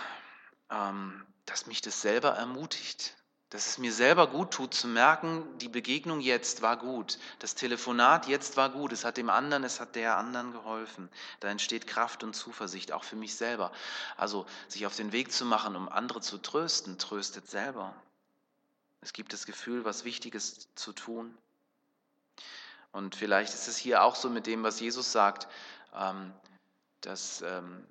Ähm, 0.70 1.26
dass 1.46 1.66
mich 1.66 1.82
das 1.82 2.02
selber 2.02 2.30
ermutigt, 2.30 3.16
dass 3.54 3.68
es 3.68 3.78
mir 3.78 3.94
selber 3.94 4.26
gut 4.26 4.50
tut 4.50 4.74
zu 4.74 4.88
merken, 4.88 5.46
die 5.60 5.70
Begegnung 5.70 6.22
jetzt 6.22 6.64
war 6.64 6.76
gut, 6.76 7.20
das 7.38 7.54
Telefonat 7.54 8.26
jetzt 8.26 8.58
war 8.58 8.72
gut, 8.72 8.92
es 8.92 9.06
hat 9.06 9.16
dem 9.16 9.30
anderen, 9.30 9.64
es 9.64 9.80
hat 9.80 9.96
der 9.96 10.18
anderen 10.18 10.54
geholfen. 10.54 11.08
Da 11.40 11.50
entsteht 11.50 11.86
Kraft 11.86 12.24
und 12.24 12.34
Zuversicht, 12.34 12.92
auch 12.92 13.04
für 13.04 13.16
mich 13.16 13.36
selber. 13.36 13.72
Also 14.18 14.48
sich 14.68 14.88
auf 14.88 14.96
den 14.96 15.12
Weg 15.12 15.32
zu 15.32 15.46
machen, 15.46 15.76
um 15.76 15.88
andere 15.88 16.20
zu 16.20 16.40
trösten, 16.40 16.98
tröstet 16.98 17.48
selber. 17.48 17.94
Es 19.02 19.14
gibt 19.14 19.34
das 19.34 19.46
Gefühl, 19.46 19.86
was 19.86 20.04
Wichtiges 20.04 20.68
zu 20.74 20.92
tun. 20.92 21.38
Und 22.92 23.16
vielleicht 23.16 23.54
ist 23.54 23.68
es 23.68 23.78
hier 23.78 24.02
auch 24.02 24.16
so 24.16 24.32
mit 24.32 24.48
dem, 24.48 24.64
was 24.64 24.80
Jesus 24.80 25.12
sagt, 25.12 25.48
ähm, 25.94 26.34
dass 27.02 27.44
ähm, 27.44 27.86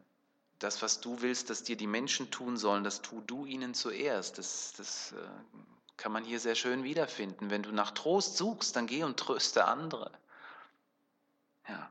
das, 0.63 0.83
was 0.83 1.01
du 1.01 1.21
willst, 1.23 1.51
dass 1.51 1.63
dir 1.63 1.77
die 1.77 1.87
Menschen 1.87 2.31
tun 2.31 2.57
sollen, 2.57 2.85
das 2.85 3.03
tu 3.03 3.21
du 3.27 3.47
ihnen 3.47 3.75
zuerst. 3.75 4.39
Das, 4.39 4.73
das 4.77 5.13
äh, 5.13 5.17
kann 5.97 6.13
man 6.13 6.25
hier 6.25 6.41
sehr 6.41 6.55
schön 6.55 6.85
wiederfinden. 6.85 7.51
Wenn 7.51 7.63
du 7.63 7.73
nach 7.73 7.91
Trost 7.93 8.37
suchst, 8.37 8.77
dann 8.77 8.87
geh 8.87 9.05
und 9.05 9.19
tröste 9.19 9.65
andere. 9.65 10.11
Ja. 11.69 11.91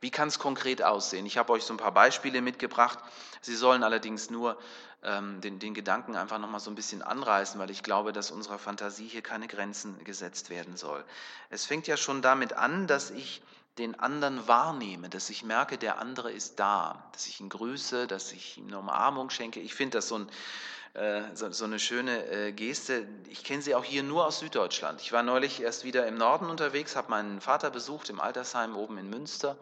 Wie 0.00 0.10
kann 0.10 0.28
es 0.28 0.38
konkret 0.38 0.82
aussehen? 0.82 1.26
Ich 1.26 1.38
habe 1.38 1.52
euch 1.52 1.64
so 1.64 1.72
ein 1.74 1.78
paar 1.78 1.92
Beispiele 1.92 2.42
mitgebracht. 2.42 2.98
Sie 3.40 3.56
sollen 3.56 3.82
allerdings 3.82 4.30
nur 4.30 4.58
ähm, 5.02 5.40
den, 5.40 5.58
den 5.58 5.74
Gedanken 5.74 6.16
einfach 6.16 6.38
nochmal 6.38 6.60
so 6.60 6.70
ein 6.70 6.74
bisschen 6.74 7.02
anreißen, 7.02 7.58
weil 7.58 7.70
ich 7.70 7.82
glaube, 7.82 8.12
dass 8.12 8.30
unserer 8.30 8.58
Fantasie 8.58 9.08
hier 9.08 9.22
keine 9.22 9.48
Grenzen 9.48 10.02
gesetzt 10.04 10.50
werden 10.50 10.76
soll. 10.76 11.04
Es 11.50 11.64
fängt 11.64 11.86
ja 11.86 11.96
schon 11.96 12.22
damit 12.22 12.52
an, 12.52 12.86
dass 12.86 13.10
ich 13.10 13.42
den 13.78 13.98
anderen 13.98 14.46
wahrnehme, 14.46 15.08
dass 15.08 15.30
ich 15.30 15.44
merke, 15.44 15.78
der 15.78 15.98
andere 15.98 16.30
ist 16.30 16.60
da, 16.60 17.08
dass 17.12 17.26
ich 17.26 17.40
ihn 17.40 17.48
grüße, 17.48 18.06
dass 18.06 18.32
ich 18.32 18.58
ihm 18.58 18.68
eine 18.68 18.78
Umarmung 18.78 19.30
schenke. 19.30 19.60
Ich 19.60 19.74
finde 19.74 19.98
das 19.98 20.08
so, 20.08 20.18
ein, 20.18 20.28
äh, 20.94 21.22
so, 21.34 21.50
so, 21.52 21.64
eine 21.64 21.78
schöne 21.78 22.26
äh, 22.26 22.52
Geste. 22.52 23.08
Ich 23.28 23.44
kenne 23.44 23.62
sie 23.62 23.74
auch 23.74 23.84
hier 23.84 24.02
nur 24.02 24.26
aus 24.26 24.40
Süddeutschland. 24.40 25.00
Ich 25.00 25.12
war 25.12 25.22
neulich 25.22 25.62
erst 25.62 25.84
wieder 25.84 26.06
im 26.06 26.16
Norden 26.16 26.50
unterwegs, 26.50 26.96
habe 26.96 27.10
meinen 27.10 27.40
Vater 27.40 27.70
besucht 27.70 28.10
im 28.10 28.20
Altersheim 28.20 28.76
oben 28.76 28.98
in 28.98 29.08
Münster 29.08 29.56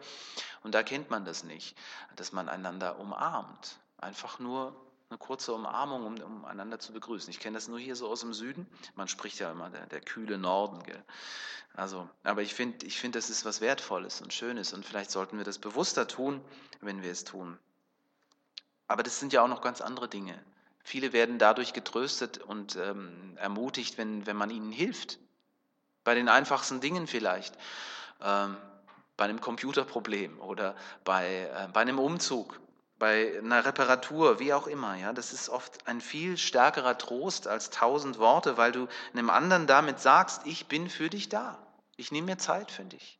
und 0.63 0.75
da 0.75 0.83
kennt 0.83 1.09
man 1.09 1.23
das 1.23 1.43
nicht, 1.43 1.77
dass 2.17 2.33
man 2.33 2.49
einander 2.49 2.99
umarmt. 2.99 3.79
Einfach 3.97 4.39
nur 4.39 4.75
eine 5.11 5.17
kurze 5.17 5.53
Umarmung, 5.53 6.05
um, 6.05 6.15
um 6.21 6.45
einander 6.45 6.79
zu 6.79 6.93
begrüßen. 6.93 7.29
Ich 7.29 7.39
kenne 7.39 7.55
das 7.55 7.67
nur 7.67 7.79
hier 7.79 7.95
so 7.95 8.07
aus 8.09 8.21
dem 8.21 8.33
Süden. 8.33 8.65
Man 8.95 9.07
spricht 9.07 9.39
ja 9.39 9.51
immer 9.51 9.69
der, 9.69 9.85
der 9.85 10.01
kühle 10.01 10.37
Norden. 10.37 10.81
Gell? 10.83 11.03
Also, 11.73 12.09
aber 12.23 12.41
ich 12.41 12.53
finde, 12.53 12.85
ich 12.85 12.97
find, 12.97 13.15
das 13.15 13.29
ist 13.29 13.45
was 13.45 13.61
Wertvolles 13.61 14.21
und 14.21 14.33
Schönes 14.33 14.73
und 14.73 14.85
vielleicht 14.85 15.11
sollten 15.11 15.37
wir 15.37 15.45
das 15.45 15.59
bewusster 15.59 16.07
tun, 16.07 16.41
wenn 16.79 17.03
wir 17.03 17.11
es 17.11 17.23
tun. 17.23 17.59
Aber 18.87 19.03
das 19.03 19.19
sind 19.19 19.31
ja 19.33 19.43
auch 19.43 19.47
noch 19.47 19.61
ganz 19.61 19.81
andere 19.81 20.07
Dinge. 20.07 20.37
Viele 20.83 21.13
werden 21.13 21.37
dadurch 21.37 21.73
getröstet 21.73 22.39
und 22.39 22.75
ähm, 22.75 23.37
ermutigt, 23.37 23.97
wenn, 23.97 24.25
wenn 24.25 24.35
man 24.35 24.49
ihnen 24.49 24.71
hilft. 24.71 25.19
Bei 26.03 26.15
den 26.15 26.27
einfachsten 26.27 26.81
Dingen 26.81 27.05
vielleicht. 27.07 27.55
Ähm, 28.21 28.57
bei 29.17 29.25
einem 29.25 29.39
Computerproblem 29.39 30.39
oder 30.39 30.75
bei, 31.03 31.49
äh, 31.53 31.67
bei 31.71 31.81
einem 31.81 31.99
Umzug 31.99 32.59
bei 33.01 33.35
einer 33.39 33.65
Reparatur, 33.65 34.39
wie 34.39 34.53
auch 34.53 34.67
immer. 34.67 34.95
Ja, 34.95 35.11
das 35.11 35.33
ist 35.33 35.49
oft 35.49 35.87
ein 35.87 36.01
viel 36.01 36.37
stärkerer 36.37 36.99
Trost 36.99 37.47
als 37.47 37.71
tausend 37.71 38.19
Worte, 38.19 38.57
weil 38.57 38.71
du 38.71 38.87
einem 39.11 39.31
anderen 39.31 39.65
damit 39.65 39.99
sagst, 39.99 40.43
ich 40.45 40.67
bin 40.67 40.87
für 40.87 41.09
dich 41.09 41.27
da. 41.27 41.57
Ich 41.97 42.11
nehme 42.11 42.27
mir 42.27 42.37
Zeit 42.37 42.69
für 42.69 42.85
dich. 42.85 43.17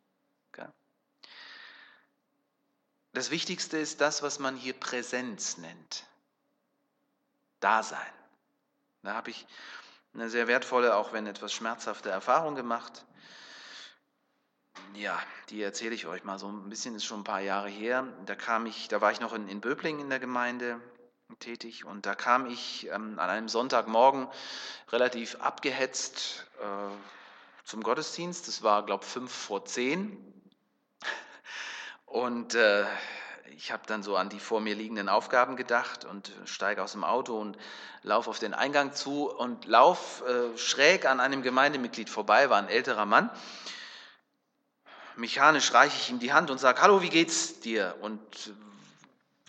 Das 3.13 3.31
Wichtigste 3.31 3.77
ist 3.77 3.99
das, 3.99 4.21
was 4.23 4.39
man 4.39 4.55
hier 4.55 4.73
Präsenz 4.73 5.57
nennt. 5.57 6.05
Dasein. 7.59 7.99
Da 9.01 9.15
habe 9.15 9.31
ich 9.31 9.47
eine 10.13 10.29
sehr 10.29 10.47
wertvolle, 10.47 10.95
auch 10.95 11.11
wenn 11.11 11.25
etwas 11.25 11.51
schmerzhafte 11.51 12.09
Erfahrung 12.09 12.53
gemacht 12.53 13.03
ja, 14.95 15.19
die 15.49 15.61
erzähle 15.61 15.95
ich 15.95 16.07
euch 16.07 16.23
mal 16.23 16.39
so 16.39 16.47
ein 16.47 16.69
bisschen, 16.69 16.95
ist 16.95 17.05
schon 17.05 17.21
ein 17.21 17.25
paar 17.25 17.41
Jahre 17.41 17.69
her. 17.69 18.07
Da 18.25 18.35
kam 18.35 18.65
ich, 18.65 18.87
da 18.87 19.01
war 19.01 19.11
ich 19.11 19.19
noch 19.19 19.33
in, 19.33 19.47
in 19.47 19.61
Böblingen 19.61 20.01
in 20.01 20.09
der 20.09 20.19
Gemeinde. 20.19 20.79
tätig. 21.39 21.85
Und 21.85 22.05
da 22.05 22.15
kam 22.15 22.45
ich 22.45 22.87
ähm, 22.87 23.17
an 23.17 23.29
einem 23.29 23.49
Sonntagmorgen 23.49 24.27
relativ 24.89 25.35
abgehetzt 25.35 26.45
äh, 26.61 27.65
zum 27.65 27.83
Gottesdienst. 27.83 28.47
Das 28.47 28.63
war, 28.63 28.85
glaube 28.85 29.03
ich, 29.05 29.09
fünf 29.09 29.31
vor 29.31 29.65
zehn. 29.65 30.17
Und 32.05 32.55
äh, 32.55 32.85
ich 33.55 33.71
habe 33.71 33.83
dann 33.85 34.03
so 34.03 34.15
an 34.15 34.29
die 34.29 34.39
vor 34.39 34.59
mir 34.59 34.75
liegenden 34.75 35.09
Aufgaben 35.09 35.55
gedacht 35.55 36.05
und 36.05 36.31
steige 36.45 36.81
aus 36.81 36.93
dem 36.93 37.03
Auto 37.03 37.37
und 37.39 37.57
laufe 38.01 38.29
auf 38.29 38.39
den 38.39 38.53
Eingang 38.53 38.93
zu 38.93 39.29
und 39.29 39.65
laufe 39.65 40.53
äh, 40.53 40.57
schräg 40.57 41.05
an 41.05 41.19
einem 41.19 41.41
Gemeindemitglied 41.41 42.09
vorbei, 42.09 42.49
war 42.49 42.57
ein 42.57 42.69
älterer 42.69 43.05
Mann. 43.05 43.29
Mechanisch 45.15 45.73
reiche 45.73 45.97
ich 45.97 46.09
ihm 46.09 46.19
die 46.19 46.33
Hand 46.33 46.49
und 46.49 46.59
sage, 46.59 46.81
hallo, 46.81 47.01
wie 47.01 47.09
geht's 47.09 47.59
dir? 47.59 47.95
Und 48.01 48.53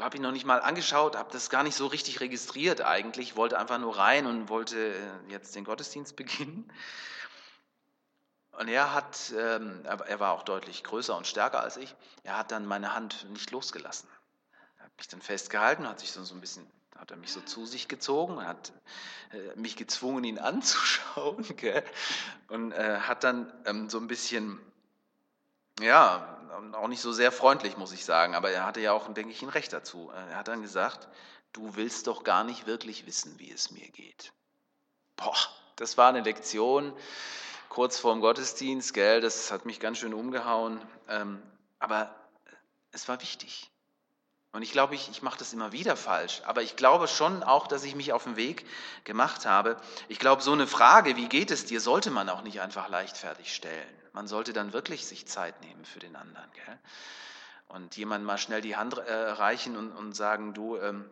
habe 0.03 0.17
ihn 0.17 0.23
noch 0.23 0.33
nicht 0.33 0.45
mal 0.45 0.61
angeschaut, 0.61 1.17
habe 1.17 1.31
das 1.33 1.49
gar 1.49 1.63
nicht 1.63 1.77
so 1.77 1.87
richtig 1.87 2.21
registriert 2.21 2.81
eigentlich, 2.81 3.37
wollte 3.37 3.59
einfach 3.59 3.79
nur 3.79 3.97
rein 3.97 4.27
und 4.27 4.49
wollte 4.49 4.95
äh, 4.95 4.99
jetzt 5.29 5.55
den 5.55 5.65
Gottesdienst 5.65 6.17
beginnen. 6.17 6.71
Und 8.53 8.69
er 8.69 8.93
hat, 8.93 9.33
ähm, 9.37 9.83
er 9.85 10.21
war 10.21 10.33
auch 10.33 10.43
deutlich 10.43 10.85
größer 10.85 11.17
und 11.17 11.27
stärker 11.27 11.61
als 11.61 11.79
ich, 11.79 11.95
er 12.23 12.37
hat 12.37 12.53
dann 12.53 12.67
meine 12.67 12.95
Hand 12.95 13.27
nicht 13.31 13.51
losgelassen. 13.51 14.09
Er 14.79 14.85
hat 14.85 14.93
mich 14.99 15.09
dann 15.09 15.23
festgehalten, 15.23 15.89
hat 15.89 16.01
sich 16.01 16.13
so, 16.13 16.23
so 16.23 16.35
ein 16.35 16.41
bisschen, 16.41 16.67
hat 16.97 17.11
er 17.11 17.17
mich 17.17 17.33
so 17.33 17.41
zu 17.41 17.65
sich 17.65 17.89
gezogen, 17.89 18.45
hat 18.45 18.73
äh, 19.33 19.57
mich 19.59 19.77
gezwungen, 19.77 20.25
ihn 20.25 20.39
anzuschauen, 20.39 21.45
gell? 21.57 21.83
und 22.49 22.73
äh, 22.73 22.99
hat 23.01 23.25
dann 23.25 23.51
ähm, 23.65 23.89
so 23.89 23.99
ein 23.99 24.07
bisschen, 24.07 24.61
ja, 25.83 26.29
auch 26.73 26.89
nicht 26.89 27.01
so 27.01 27.13
sehr 27.13 27.33
freundlich, 27.33 27.77
muss 27.77 27.93
ich 27.93 28.05
sagen, 28.05 28.35
aber 28.35 28.51
er 28.51 28.67
hatte 28.67 28.81
ja 28.81 28.93
auch, 28.93 29.13
denke 29.13 29.33
ich, 29.33 29.43
ein 29.43 29.49
Recht 29.49 29.73
dazu. 29.73 30.11
Er 30.15 30.37
hat 30.37 30.49
dann 30.49 30.63
gesagt, 30.63 31.09
du 31.53 31.77
willst 31.77 32.07
doch 32.07 32.25
gar 32.25 32.45
nicht 32.45 32.67
wirklich 32.67 33.07
wissen, 33.07 33.39
wie 33.39 33.51
es 33.51 33.71
mir 33.71 33.89
geht. 33.89 34.33
Boah, 35.17 35.37
das 35.77 35.97
war 35.97 36.09
eine 36.09 36.21
Lektion, 36.21 36.93
kurz 37.69 37.99
vorm 37.99 38.21
Gottesdienst, 38.21 38.95
gell, 38.95 39.21
das 39.21 39.51
hat 39.51 39.65
mich 39.65 39.81
ganz 39.81 39.99
schön 39.99 40.15
umgehauen. 40.15 40.81
Ähm, 41.09 41.43
aber 41.79 42.15
es 42.93 43.09
war 43.09 43.21
wichtig. 43.21 43.72
Und 44.53 44.63
ich 44.63 44.73
glaube, 44.73 44.95
ich, 44.95 45.09
ich 45.11 45.23
mache 45.23 45.39
das 45.39 45.55
immer 45.55 45.73
wieder 45.73 45.97
falsch. 45.97 46.43
Aber 46.45 46.63
ich 46.63 46.77
glaube 46.77 47.09
schon 47.09 47.43
auch, 47.43 47.67
dass 47.67 47.85
ich 47.85 47.95
mich 47.95 48.13
auf 48.13 48.25
den 48.25 48.37
Weg 48.37 48.67
gemacht 49.05 49.47
habe. 49.47 49.77
Ich 50.09 50.19
glaube, 50.19 50.43
so 50.43 50.53
eine 50.53 50.67
Frage, 50.67 51.17
wie 51.17 51.29
geht 51.29 51.51
es 51.51 51.65
dir, 51.65 51.81
sollte 51.81 52.11
man 52.11 52.29
auch 52.29 52.43
nicht 52.43 52.61
einfach 52.61 52.91
leichtfertig 52.91 53.55
stellen. 53.55 53.89
Man 54.13 54.29
sollte 54.29 54.53
dann 54.53 54.75
wirklich 54.75 55.07
sich 55.07 55.27
Zeit 55.27 55.59
nehmen 55.63 55.87
für 55.87 56.01
den 56.01 56.17
anderen. 56.17 56.51
Gell? 56.53 56.79
Und 57.69 57.97
jemand 57.97 58.27
mal 58.27 58.37
schnell 58.37 58.61
die 58.61 58.77
Hand 58.77 58.99
äh, 58.99 59.13
reichen 59.13 59.75
und, 59.79 59.93
und 59.93 60.13
sagen, 60.13 60.53
du, 60.53 60.77
ähm, 60.77 61.11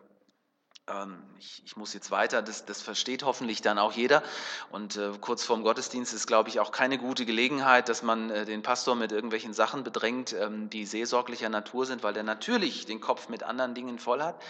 ich, 1.39 1.61
ich, 1.65 1.77
muss 1.77 1.93
jetzt 1.93 2.11
weiter, 2.11 2.41
das, 2.41 2.65
das, 2.65 2.81
versteht 2.81 3.23
hoffentlich 3.23 3.61
dann 3.61 3.77
auch 3.77 3.91
jeder. 3.91 4.23
Und 4.71 4.97
äh, 4.97 5.11
kurz 5.19 5.43
vorm 5.43 5.63
Gottesdienst 5.63 6.13
ist, 6.13 6.27
glaube 6.27 6.49
ich, 6.49 6.59
auch 6.59 6.71
keine 6.71 6.97
gute 6.97 7.25
Gelegenheit, 7.25 7.89
dass 7.89 8.03
man 8.03 8.29
äh, 8.29 8.45
den 8.45 8.61
Pastor 8.61 8.95
mit 8.95 9.11
irgendwelchen 9.11 9.53
Sachen 9.53 9.83
bedrängt, 9.83 10.33
ähm, 10.33 10.69
die 10.69 10.85
seelsorglicher 10.85 11.49
Natur 11.49 11.85
sind, 11.85 12.03
weil 12.03 12.13
der 12.13 12.23
natürlich 12.23 12.85
den 12.85 13.01
Kopf 13.01 13.29
mit 13.29 13.43
anderen 13.43 13.75
Dingen 13.75 13.99
voll 13.99 14.21
hat, 14.21 14.41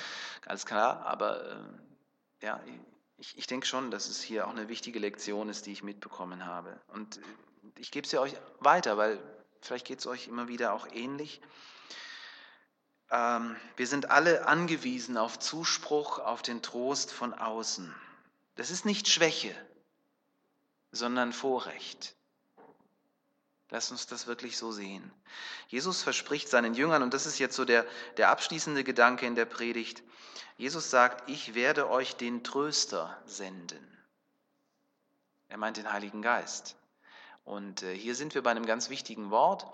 ganz 0.42 0.66
klar. 0.66 1.06
Aber 1.06 1.46
äh, 1.46 2.46
ja, 2.46 2.60
ich, 3.18 3.38
ich 3.38 3.48
denke 3.48 3.68
schon, 3.68 3.92
dass 3.92 4.10
es 4.10 4.22
hier 4.22 4.48
auch 4.48 4.52
eine 4.52 4.68
wichtige 4.68 5.00
Lektion 5.00 5.50
ist, 5.50 5.66
die 5.66 5.72
ich 5.72 5.84
mitbekommen 5.84 6.46
habe. 6.46 6.80
Und 6.88 7.20
ich 7.78 7.92
gebe 7.92 8.08
sie 8.08 8.20
euch 8.20 8.34
weiter, 8.60 8.98
weil 8.98 9.20
vielleicht 9.62 9.86
geht 9.86 10.00
es 10.00 10.08
euch 10.08 10.28
immer 10.28 10.48
wieder 10.48 10.74
auch 10.74 10.88
ähnlich. 10.92 11.42
Ähm, 13.12 13.56
wir 13.76 13.88
sind 13.88 14.10
alle 14.10 14.47
angewiesen 14.47 15.17
auf 15.17 15.38
Zuspruch, 15.38 16.19
auf 16.19 16.41
den 16.41 16.62
Trost 16.62 17.12
von 17.12 17.34
außen. 17.34 17.93
Das 18.56 18.71
ist 18.71 18.86
nicht 18.86 19.10
Schwäche, 19.10 19.54
sondern 20.91 21.34
Vorrecht. 21.34 22.15
Lass 23.69 23.91
uns 23.91 24.08
das 24.08 24.28
wirklich 24.28 24.58
so 24.58 24.71
sehen. 24.71 25.12
Jesus 25.67 26.04
verspricht 26.04 26.50
seinen 26.50 26.74
Jüngern, 26.74 27.04
und 27.04 27.13
das 27.13 27.26
ist 27.26 27.39
jetzt 27.39 27.56
so 27.56 27.63
der, 27.63 27.86
der 28.17 28.30
abschließende 28.30 28.84
Gedanke 28.84 29.26
in 29.26 29.36
der 29.36 29.45
Predigt, 29.45 30.04
Jesus 30.58 30.89
sagt, 30.89 31.30
ich 31.30 31.56
werde 31.56 31.89
euch 31.89 32.17
den 32.17 32.43
Tröster 32.43 33.17
senden. 33.26 33.88
Er 35.47 35.58
meint 35.58 35.78
den 35.78 35.91
Heiligen 35.91 36.21
Geist. 36.21 36.76
Und 37.43 37.82
äh, 37.84 37.95
hier 37.95 38.13
sind 38.13 38.36
wir 38.36 38.43
bei 38.43 38.52
einem 38.52 38.65
ganz 38.65 38.89
wichtigen 38.89 39.32
Wort. 39.32 39.65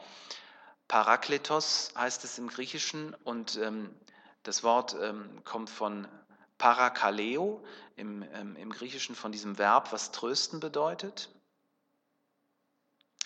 Parakletos 0.88 1.92
heißt 1.96 2.24
es 2.24 2.38
im 2.38 2.48
Griechischen 2.48 3.14
und 3.24 3.58
ähm, 3.58 3.94
das 4.44 4.64
Wort 4.64 4.96
ähm, 5.02 5.44
kommt 5.44 5.70
von 5.70 6.08
Parakaleo 6.58 7.64
im, 7.96 8.24
ähm, 8.34 8.56
im 8.56 8.72
Griechischen 8.72 9.16
von 9.16 9.32
diesem 9.32 9.58
Verb, 9.58 9.92
was 9.92 10.12
trösten 10.12 10.60
bedeutet. 10.60 11.30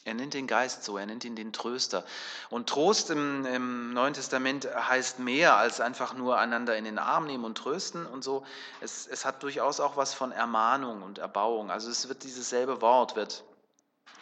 Er 0.04 0.16
nennt 0.16 0.34
den 0.34 0.48
Geist 0.48 0.84
so, 0.84 0.98
er 0.98 1.06
nennt 1.06 1.24
ihn 1.26 1.36
den 1.36 1.54
Tröster. 1.54 2.04
Und 2.50 2.68
Trost 2.68 3.12
im, 3.12 3.46
im, 3.46 3.94
Neuen 3.94 4.16
Testament 4.16 4.66
heißt 4.66 5.20
mehr 5.20 5.58
als 5.58 5.80
einfach 5.80 6.16
nur 6.16 6.40
einander 6.40 6.76
in 6.76 6.86
den 6.86 6.98
Arm 6.98 7.28
nehmen 7.28 7.46
und 7.46 7.56
trösten 7.56 8.08
und 8.08 8.24
so. 8.24 8.44
Es, 8.80 9.06
es 9.06 9.26
hat 9.26 9.44
durchaus 9.44 9.80
auch 9.80 9.98
was 9.98 10.16
von 10.16 10.32
Ermahnung 10.32 11.04
und 11.04 11.20
Erbauung. 11.20 11.70
Also 11.70 11.92
es 11.92 12.08
wird 12.08 12.24
dieses 12.24 12.50
selbe 12.50 12.82
Wort 12.82 13.16
wird 13.16 13.44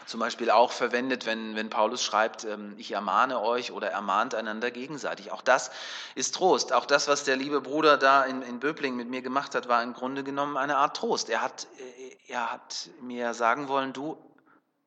zum 0.05 0.19
Beispiel 0.19 0.49
auch 0.49 0.71
verwendet, 0.71 1.25
wenn, 1.25 1.55
wenn 1.55 1.69
Paulus 1.69 2.03
schreibt, 2.03 2.43
ähm, 2.43 2.73
ich 2.77 2.91
ermahne 2.91 3.41
euch 3.41 3.71
oder 3.71 3.89
ermahnt 3.91 4.35
einander 4.35 4.71
gegenseitig. 4.71 5.31
Auch 5.31 5.41
das 5.41 5.71
ist 6.15 6.35
Trost. 6.35 6.73
Auch 6.73 6.85
das, 6.85 7.07
was 7.07 7.23
der 7.23 7.35
liebe 7.35 7.61
Bruder 7.61 7.97
da 7.97 8.23
in, 8.23 8.41
in 8.41 8.59
Böbling 8.59 8.95
mit 8.95 9.09
mir 9.09 9.21
gemacht 9.21 9.55
hat, 9.55 9.67
war 9.67 9.83
im 9.83 9.93
Grunde 9.93 10.23
genommen 10.23 10.57
eine 10.57 10.77
Art 10.77 10.97
Trost. 10.97 11.29
Er 11.29 11.41
hat, 11.41 11.67
äh, 11.77 12.31
er 12.31 12.51
hat 12.51 12.89
mir 13.01 13.33
sagen 13.33 13.67
wollen, 13.67 13.93
du, 13.93 14.17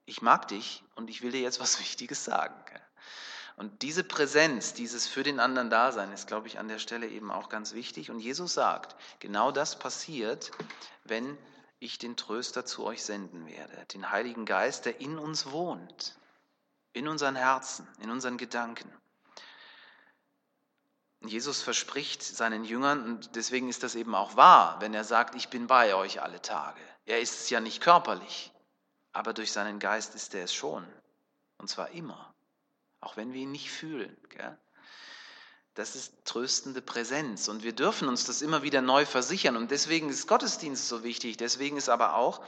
ich 0.04 0.22
mag 0.22 0.48
dich 0.48 0.82
und 0.94 1.08
ich 1.08 1.22
will 1.22 1.32
dir 1.32 1.40
jetzt 1.40 1.60
was 1.60 1.78
Wichtiges 1.80 2.24
sagen. 2.24 2.54
Und 3.56 3.82
diese 3.82 4.02
Präsenz, 4.02 4.72
dieses 4.72 5.06
für 5.06 5.22
den 5.22 5.38
anderen 5.38 5.70
Dasein 5.70 6.10
ist, 6.12 6.26
glaube 6.26 6.48
ich, 6.48 6.58
an 6.58 6.68
der 6.68 6.78
Stelle 6.78 7.06
eben 7.06 7.30
auch 7.30 7.48
ganz 7.48 7.74
wichtig. 7.74 8.10
Und 8.10 8.18
Jesus 8.18 8.54
sagt, 8.54 8.96
genau 9.18 9.52
das 9.52 9.78
passiert, 9.78 10.50
wenn 11.04 11.36
ich 11.82 11.98
den 11.98 12.16
Tröster 12.16 12.64
zu 12.64 12.84
euch 12.84 13.02
senden 13.02 13.46
werde, 13.46 13.86
den 13.86 14.10
Heiligen 14.10 14.46
Geist, 14.46 14.84
der 14.84 15.00
in 15.00 15.18
uns 15.18 15.50
wohnt, 15.50 16.16
in 16.92 17.08
unseren 17.08 17.34
Herzen, 17.34 17.88
in 18.00 18.10
unseren 18.10 18.38
Gedanken. 18.38 18.90
Jesus 21.20 21.60
verspricht 21.60 22.22
seinen 22.22 22.64
Jüngern, 22.64 23.04
und 23.04 23.36
deswegen 23.36 23.68
ist 23.68 23.82
das 23.82 23.94
eben 23.94 24.14
auch 24.14 24.36
wahr, 24.36 24.80
wenn 24.80 24.94
er 24.94 25.04
sagt, 25.04 25.34
ich 25.34 25.48
bin 25.48 25.66
bei 25.66 25.94
euch 25.94 26.22
alle 26.22 26.40
Tage. 26.40 26.80
Er 27.04 27.20
ist 27.20 27.40
es 27.40 27.50
ja 27.50 27.60
nicht 27.60 27.80
körperlich, 27.80 28.52
aber 29.12 29.32
durch 29.32 29.52
seinen 29.52 29.78
Geist 29.78 30.14
ist 30.14 30.34
er 30.34 30.44
es 30.44 30.54
schon. 30.54 30.86
Und 31.58 31.68
zwar 31.68 31.90
immer, 31.90 32.34
auch 33.00 33.16
wenn 33.16 33.32
wir 33.32 33.42
ihn 33.42 33.52
nicht 33.52 33.70
fühlen. 33.70 34.16
Gell? 34.28 34.58
Das 35.74 35.96
ist 35.96 36.12
tröstende 36.24 36.82
Präsenz 36.82 37.48
und 37.48 37.62
wir 37.62 37.72
dürfen 37.72 38.06
uns 38.08 38.26
das 38.26 38.42
immer 38.42 38.62
wieder 38.62 38.82
neu 38.82 39.06
versichern 39.06 39.56
und 39.56 39.70
deswegen 39.70 40.10
ist 40.10 40.28
Gottesdienst 40.28 40.86
so 40.86 41.02
wichtig, 41.02 41.38
deswegen 41.38 41.78
ist 41.78 41.88
aber 41.88 42.14
auch 42.16 42.44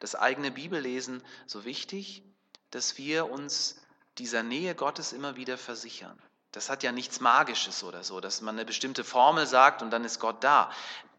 das 0.00 0.16
eigene 0.16 0.50
Bibellesen 0.50 1.22
so 1.46 1.64
wichtig, 1.64 2.24
dass 2.70 2.98
wir 2.98 3.30
uns 3.30 3.76
dieser 4.18 4.42
Nähe 4.42 4.74
Gottes 4.74 5.12
immer 5.12 5.36
wieder 5.36 5.56
versichern. 5.56 6.20
Das 6.50 6.68
hat 6.68 6.82
ja 6.82 6.92
nichts 6.92 7.20
Magisches 7.20 7.84
oder 7.84 8.02
so, 8.02 8.20
dass 8.20 8.40
man 8.40 8.56
eine 8.56 8.64
bestimmte 8.64 9.04
Formel 9.04 9.46
sagt 9.46 9.82
und 9.82 9.90
dann 9.90 10.04
ist 10.04 10.18
Gott 10.18 10.42
da. 10.42 10.70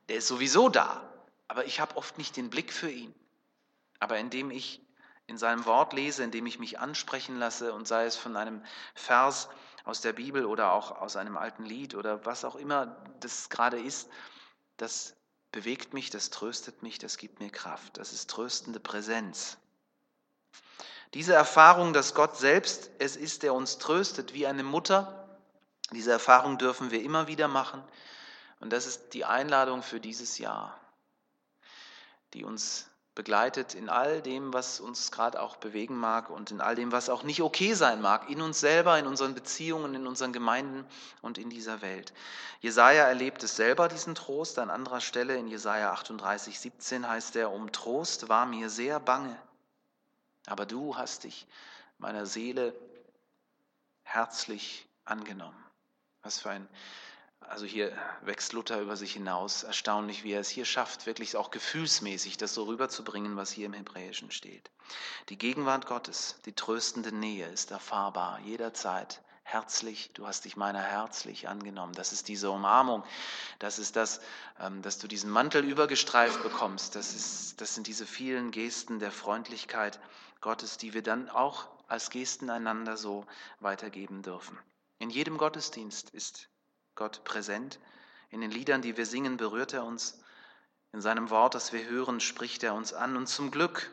Der 0.09 0.17
ist 0.17 0.27
sowieso 0.27 0.69
da, 0.69 1.09
aber 1.47 1.65
ich 1.65 1.79
habe 1.79 1.95
oft 1.97 2.17
nicht 2.17 2.35
den 2.37 2.49
Blick 2.49 2.71
für 2.71 2.89
ihn. 2.89 3.13
Aber 3.99 4.17
indem 4.17 4.51
ich 4.51 4.81
in 5.27 5.37
seinem 5.37 5.65
Wort 5.65 5.93
lese, 5.93 6.23
indem 6.23 6.45
ich 6.45 6.59
mich 6.59 6.79
ansprechen 6.79 7.37
lasse 7.37 7.73
und 7.73 7.87
sei 7.87 8.05
es 8.05 8.15
von 8.15 8.37
einem 8.37 8.63
Vers, 8.93 9.49
aus 9.85 10.01
der 10.01 10.13
Bibel 10.13 10.45
oder 10.45 10.71
auch 10.71 10.99
aus 10.99 11.15
einem 11.15 11.37
alten 11.37 11.63
Lied 11.63 11.95
oder 11.95 12.25
was 12.25 12.43
auch 12.43 12.55
immer 12.55 12.97
das 13.19 13.49
gerade 13.49 13.79
ist, 13.79 14.09
das 14.77 15.15
bewegt 15.51 15.93
mich, 15.93 16.09
das 16.09 16.31
tröstet 16.31 16.83
mich, 16.83 16.99
das 16.99 17.17
gibt 17.17 17.39
mir 17.39 17.49
Kraft. 17.49 17.97
Das 17.97 18.11
ist 18.11 18.29
tröstende 18.29 18.79
Präsenz. 18.79 19.57
Diese 21.13 21.33
Erfahrung, 21.33 21.93
dass 21.93 22.13
Gott 22.13 22.35
selbst 22.35 22.89
es 22.99 23.15
ist, 23.15 23.43
der 23.43 23.53
uns 23.53 23.77
tröstet 23.77 24.33
wie 24.33 24.47
eine 24.47 24.63
Mutter, 24.63 25.39
diese 25.91 26.11
Erfahrung 26.11 26.57
dürfen 26.57 26.91
wir 26.91 27.01
immer 27.03 27.27
wieder 27.27 27.47
machen. 27.47 27.81
Und 28.59 28.73
das 28.73 28.87
ist 28.87 29.13
die 29.13 29.23
Einladung 29.23 29.83
für 29.83 29.99
dieses 29.99 30.39
Jahr, 30.39 30.77
die 32.33 32.43
uns 32.43 32.89
begleitet 33.15 33.73
in 33.73 33.87
all 33.87 34.21
dem, 34.21 34.53
was 34.53 34.81
uns 34.81 35.09
gerade 35.09 35.41
auch 35.41 35.55
bewegen 35.55 35.95
mag 35.95 36.29
und 36.29 36.51
in 36.51 36.59
all 36.59 36.75
dem, 36.75 36.91
was 36.91 37.09
auch 37.09 37.23
nicht 37.23 37.41
okay 37.41 37.73
sein 37.73 38.01
mag, 38.01 38.29
in 38.29 38.41
uns 38.41 38.59
selber, 38.59 38.99
in 38.99 39.07
unseren 39.07 39.33
Beziehungen, 39.33 39.95
in 39.95 40.05
unseren 40.05 40.33
Gemeinden 40.33 40.85
und 41.21 41.37
in 41.37 41.49
dieser 41.49 41.81
Welt. 41.81 42.13
Jesaja 42.59 43.05
erlebt 43.05 43.41
es 43.43 43.55
selber, 43.55 43.87
diesen 43.87 44.15
Trost. 44.15 44.59
An 44.59 44.69
anderer 44.69 44.99
Stelle 44.99 45.37
in 45.37 45.47
Jesaja 45.47 45.93
38, 45.93 46.59
17 46.59 47.07
heißt 47.07 47.37
er: 47.37 47.51
Um 47.51 47.71
Trost 47.71 48.27
war 48.27 48.45
mir 48.45 48.69
sehr 48.69 48.99
bange, 48.99 49.37
aber 50.45 50.65
du 50.65 50.97
hast 50.97 51.23
dich 51.23 51.47
meiner 51.97 52.25
Seele 52.25 52.75
herzlich 54.03 54.85
angenommen. 55.05 55.63
Was 56.21 56.39
für 56.39 56.49
ein 56.49 56.67
also 57.49 57.65
hier 57.65 57.91
wächst 58.21 58.53
Luther 58.53 58.81
über 58.81 58.97
sich 58.97 59.13
hinaus. 59.13 59.63
Erstaunlich, 59.63 60.23
wie 60.23 60.33
er 60.33 60.41
es 60.41 60.49
hier 60.49 60.65
schafft, 60.65 61.05
wirklich 61.05 61.35
auch 61.35 61.51
gefühlsmäßig 61.51 62.37
das 62.37 62.53
so 62.53 62.63
rüberzubringen, 62.63 63.35
was 63.37 63.51
hier 63.51 63.65
im 63.67 63.73
Hebräischen 63.73 64.31
steht. 64.31 64.71
Die 65.29 65.37
Gegenwart 65.37 65.85
Gottes, 65.85 66.35
die 66.45 66.53
tröstende 66.53 67.11
Nähe 67.11 67.47
ist 67.47 67.71
erfahrbar 67.71 68.39
jederzeit. 68.41 69.21
Herzlich, 69.43 70.09
du 70.13 70.25
hast 70.25 70.45
dich 70.45 70.57
meiner 70.57 70.81
herzlich 70.81 71.47
angenommen. 71.47 71.93
Das 71.93 72.11
ist 72.11 72.27
diese 72.27 72.49
Umarmung. 72.49 73.03
Das 73.59 73.77
ist 73.77 73.95
das, 73.95 74.19
ähm, 74.59 74.81
dass 74.81 74.97
du 74.97 75.07
diesen 75.07 75.29
Mantel 75.29 75.63
übergestreift 75.63 76.41
bekommst. 76.41 76.95
Das, 76.95 77.13
ist, 77.13 77.61
das 77.61 77.75
sind 77.75 77.85
diese 77.85 78.07
vielen 78.07 78.49
Gesten 78.49 78.99
der 78.99 79.11
Freundlichkeit 79.11 79.99
Gottes, 80.41 80.77
die 80.77 80.95
wir 80.95 81.03
dann 81.03 81.29
auch 81.29 81.67
als 81.87 82.09
Gesten 82.09 82.49
einander 82.49 82.97
so 82.97 83.25
weitergeben 83.59 84.23
dürfen. 84.23 84.57
In 84.97 85.11
jedem 85.11 85.37
Gottesdienst 85.37 86.09
ist 86.09 86.49
Gott 86.95 87.23
präsent. 87.23 87.79
In 88.31 88.41
den 88.41 88.51
Liedern, 88.51 88.81
die 88.81 88.97
wir 88.97 89.05
singen, 89.05 89.37
berührt 89.37 89.73
er 89.73 89.83
uns. 89.83 90.19
In 90.91 91.01
seinem 91.01 91.29
Wort, 91.29 91.55
das 91.55 91.73
wir 91.73 91.85
hören, 91.85 92.19
spricht 92.19 92.63
er 92.63 92.73
uns 92.73 92.93
an. 92.93 93.17
Und 93.17 93.27
zum 93.27 93.51
Glück 93.51 93.91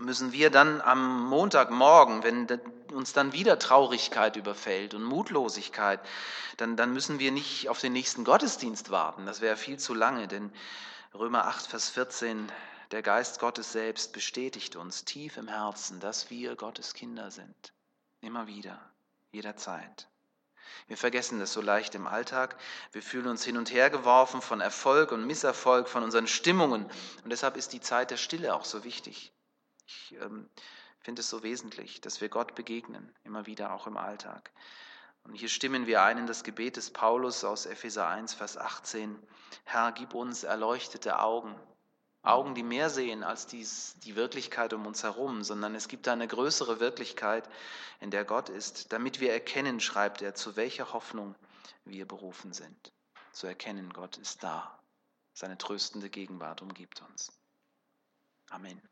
müssen 0.00 0.32
wir 0.32 0.50
dann 0.50 0.80
am 0.80 1.26
Montagmorgen, 1.28 2.22
wenn 2.24 2.46
uns 2.92 3.12
dann 3.12 3.32
wieder 3.32 3.58
Traurigkeit 3.58 4.36
überfällt 4.36 4.94
und 4.94 5.04
Mutlosigkeit, 5.04 6.00
dann, 6.56 6.76
dann 6.76 6.92
müssen 6.92 7.18
wir 7.18 7.30
nicht 7.30 7.68
auf 7.68 7.80
den 7.80 7.92
nächsten 7.92 8.24
Gottesdienst 8.24 8.90
warten. 8.90 9.26
Das 9.26 9.40
wäre 9.40 9.56
viel 9.56 9.78
zu 9.78 9.94
lange, 9.94 10.26
denn 10.26 10.52
Römer 11.14 11.46
8, 11.46 11.66
Vers 11.66 11.90
14, 11.90 12.50
der 12.90 13.02
Geist 13.02 13.38
Gottes 13.38 13.72
selbst 13.72 14.12
bestätigt 14.12 14.74
uns 14.74 15.04
tief 15.04 15.36
im 15.36 15.48
Herzen, 15.48 16.00
dass 16.00 16.30
wir 16.30 16.56
Gottes 16.56 16.94
Kinder 16.94 17.30
sind. 17.30 17.72
Immer 18.20 18.46
wieder, 18.46 18.80
jederzeit. 19.30 20.09
Wir 20.88 20.96
vergessen 20.96 21.38
das 21.38 21.52
so 21.52 21.60
leicht 21.60 21.94
im 21.94 22.06
Alltag. 22.06 22.56
Wir 22.92 23.02
fühlen 23.02 23.26
uns 23.26 23.44
hin 23.44 23.56
und 23.56 23.72
her 23.72 23.90
geworfen 23.90 24.42
von 24.42 24.60
Erfolg 24.60 25.12
und 25.12 25.26
Misserfolg, 25.26 25.88
von 25.88 26.02
unseren 26.02 26.26
Stimmungen. 26.26 26.84
Und 27.24 27.30
deshalb 27.30 27.56
ist 27.56 27.72
die 27.72 27.80
Zeit 27.80 28.10
der 28.10 28.16
Stille 28.16 28.54
auch 28.54 28.64
so 28.64 28.84
wichtig. 28.84 29.32
Ich 29.86 30.16
ähm, 30.20 30.48
finde 31.00 31.20
es 31.20 31.30
so 31.30 31.42
wesentlich, 31.42 32.00
dass 32.00 32.20
wir 32.20 32.28
Gott 32.28 32.54
begegnen, 32.54 33.14
immer 33.24 33.46
wieder 33.46 33.72
auch 33.72 33.86
im 33.86 33.96
Alltag. 33.96 34.50
Und 35.24 35.34
hier 35.34 35.48
stimmen 35.48 35.86
wir 35.86 36.02
ein 36.02 36.18
in 36.18 36.26
das 36.26 36.44
Gebet 36.44 36.76
des 36.76 36.90
Paulus 36.90 37.44
aus 37.44 37.66
Epheser 37.66 38.08
1, 38.08 38.34
Vers 38.34 38.56
18. 38.56 39.18
Herr, 39.64 39.92
gib 39.92 40.14
uns 40.14 40.44
erleuchtete 40.44 41.18
Augen, 41.18 41.54
Augen, 42.22 42.54
die 42.54 42.62
mehr 42.62 42.90
sehen 42.90 43.24
als 43.24 43.46
dies, 43.46 43.96
die 44.04 44.14
Wirklichkeit 44.14 44.74
um 44.74 44.86
uns 44.86 45.02
herum, 45.02 45.42
sondern 45.42 45.74
es 45.74 45.88
gibt 45.88 46.06
eine 46.06 46.28
größere 46.28 46.78
Wirklichkeit, 46.78 47.48
in 48.00 48.10
der 48.10 48.24
Gott 48.24 48.48
ist, 48.50 48.92
damit 48.92 49.20
wir 49.20 49.32
erkennen, 49.32 49.80
schreibt 49.80 50.20
er, 50.20 50.34
zu 50.34 50.56
welcher 50.56 50.92
Hoffnung 50.92 51.34
wir 51.84 52.06
berufen 52.06 52.52
sind. 52.52 52.92
Zu 53.32 53.46
erkennen, 53.46 53.92
Gott 53.92 54.18
ist 54.18 54.42
da. 54.42 54.78
Seine 55.32 55.56
tröstende 55.56 56.10
Gegenwart 56.10 56.60
umgibt 56.60 57.02
uns. 57.02 57.32
Amen. 58.50 58.82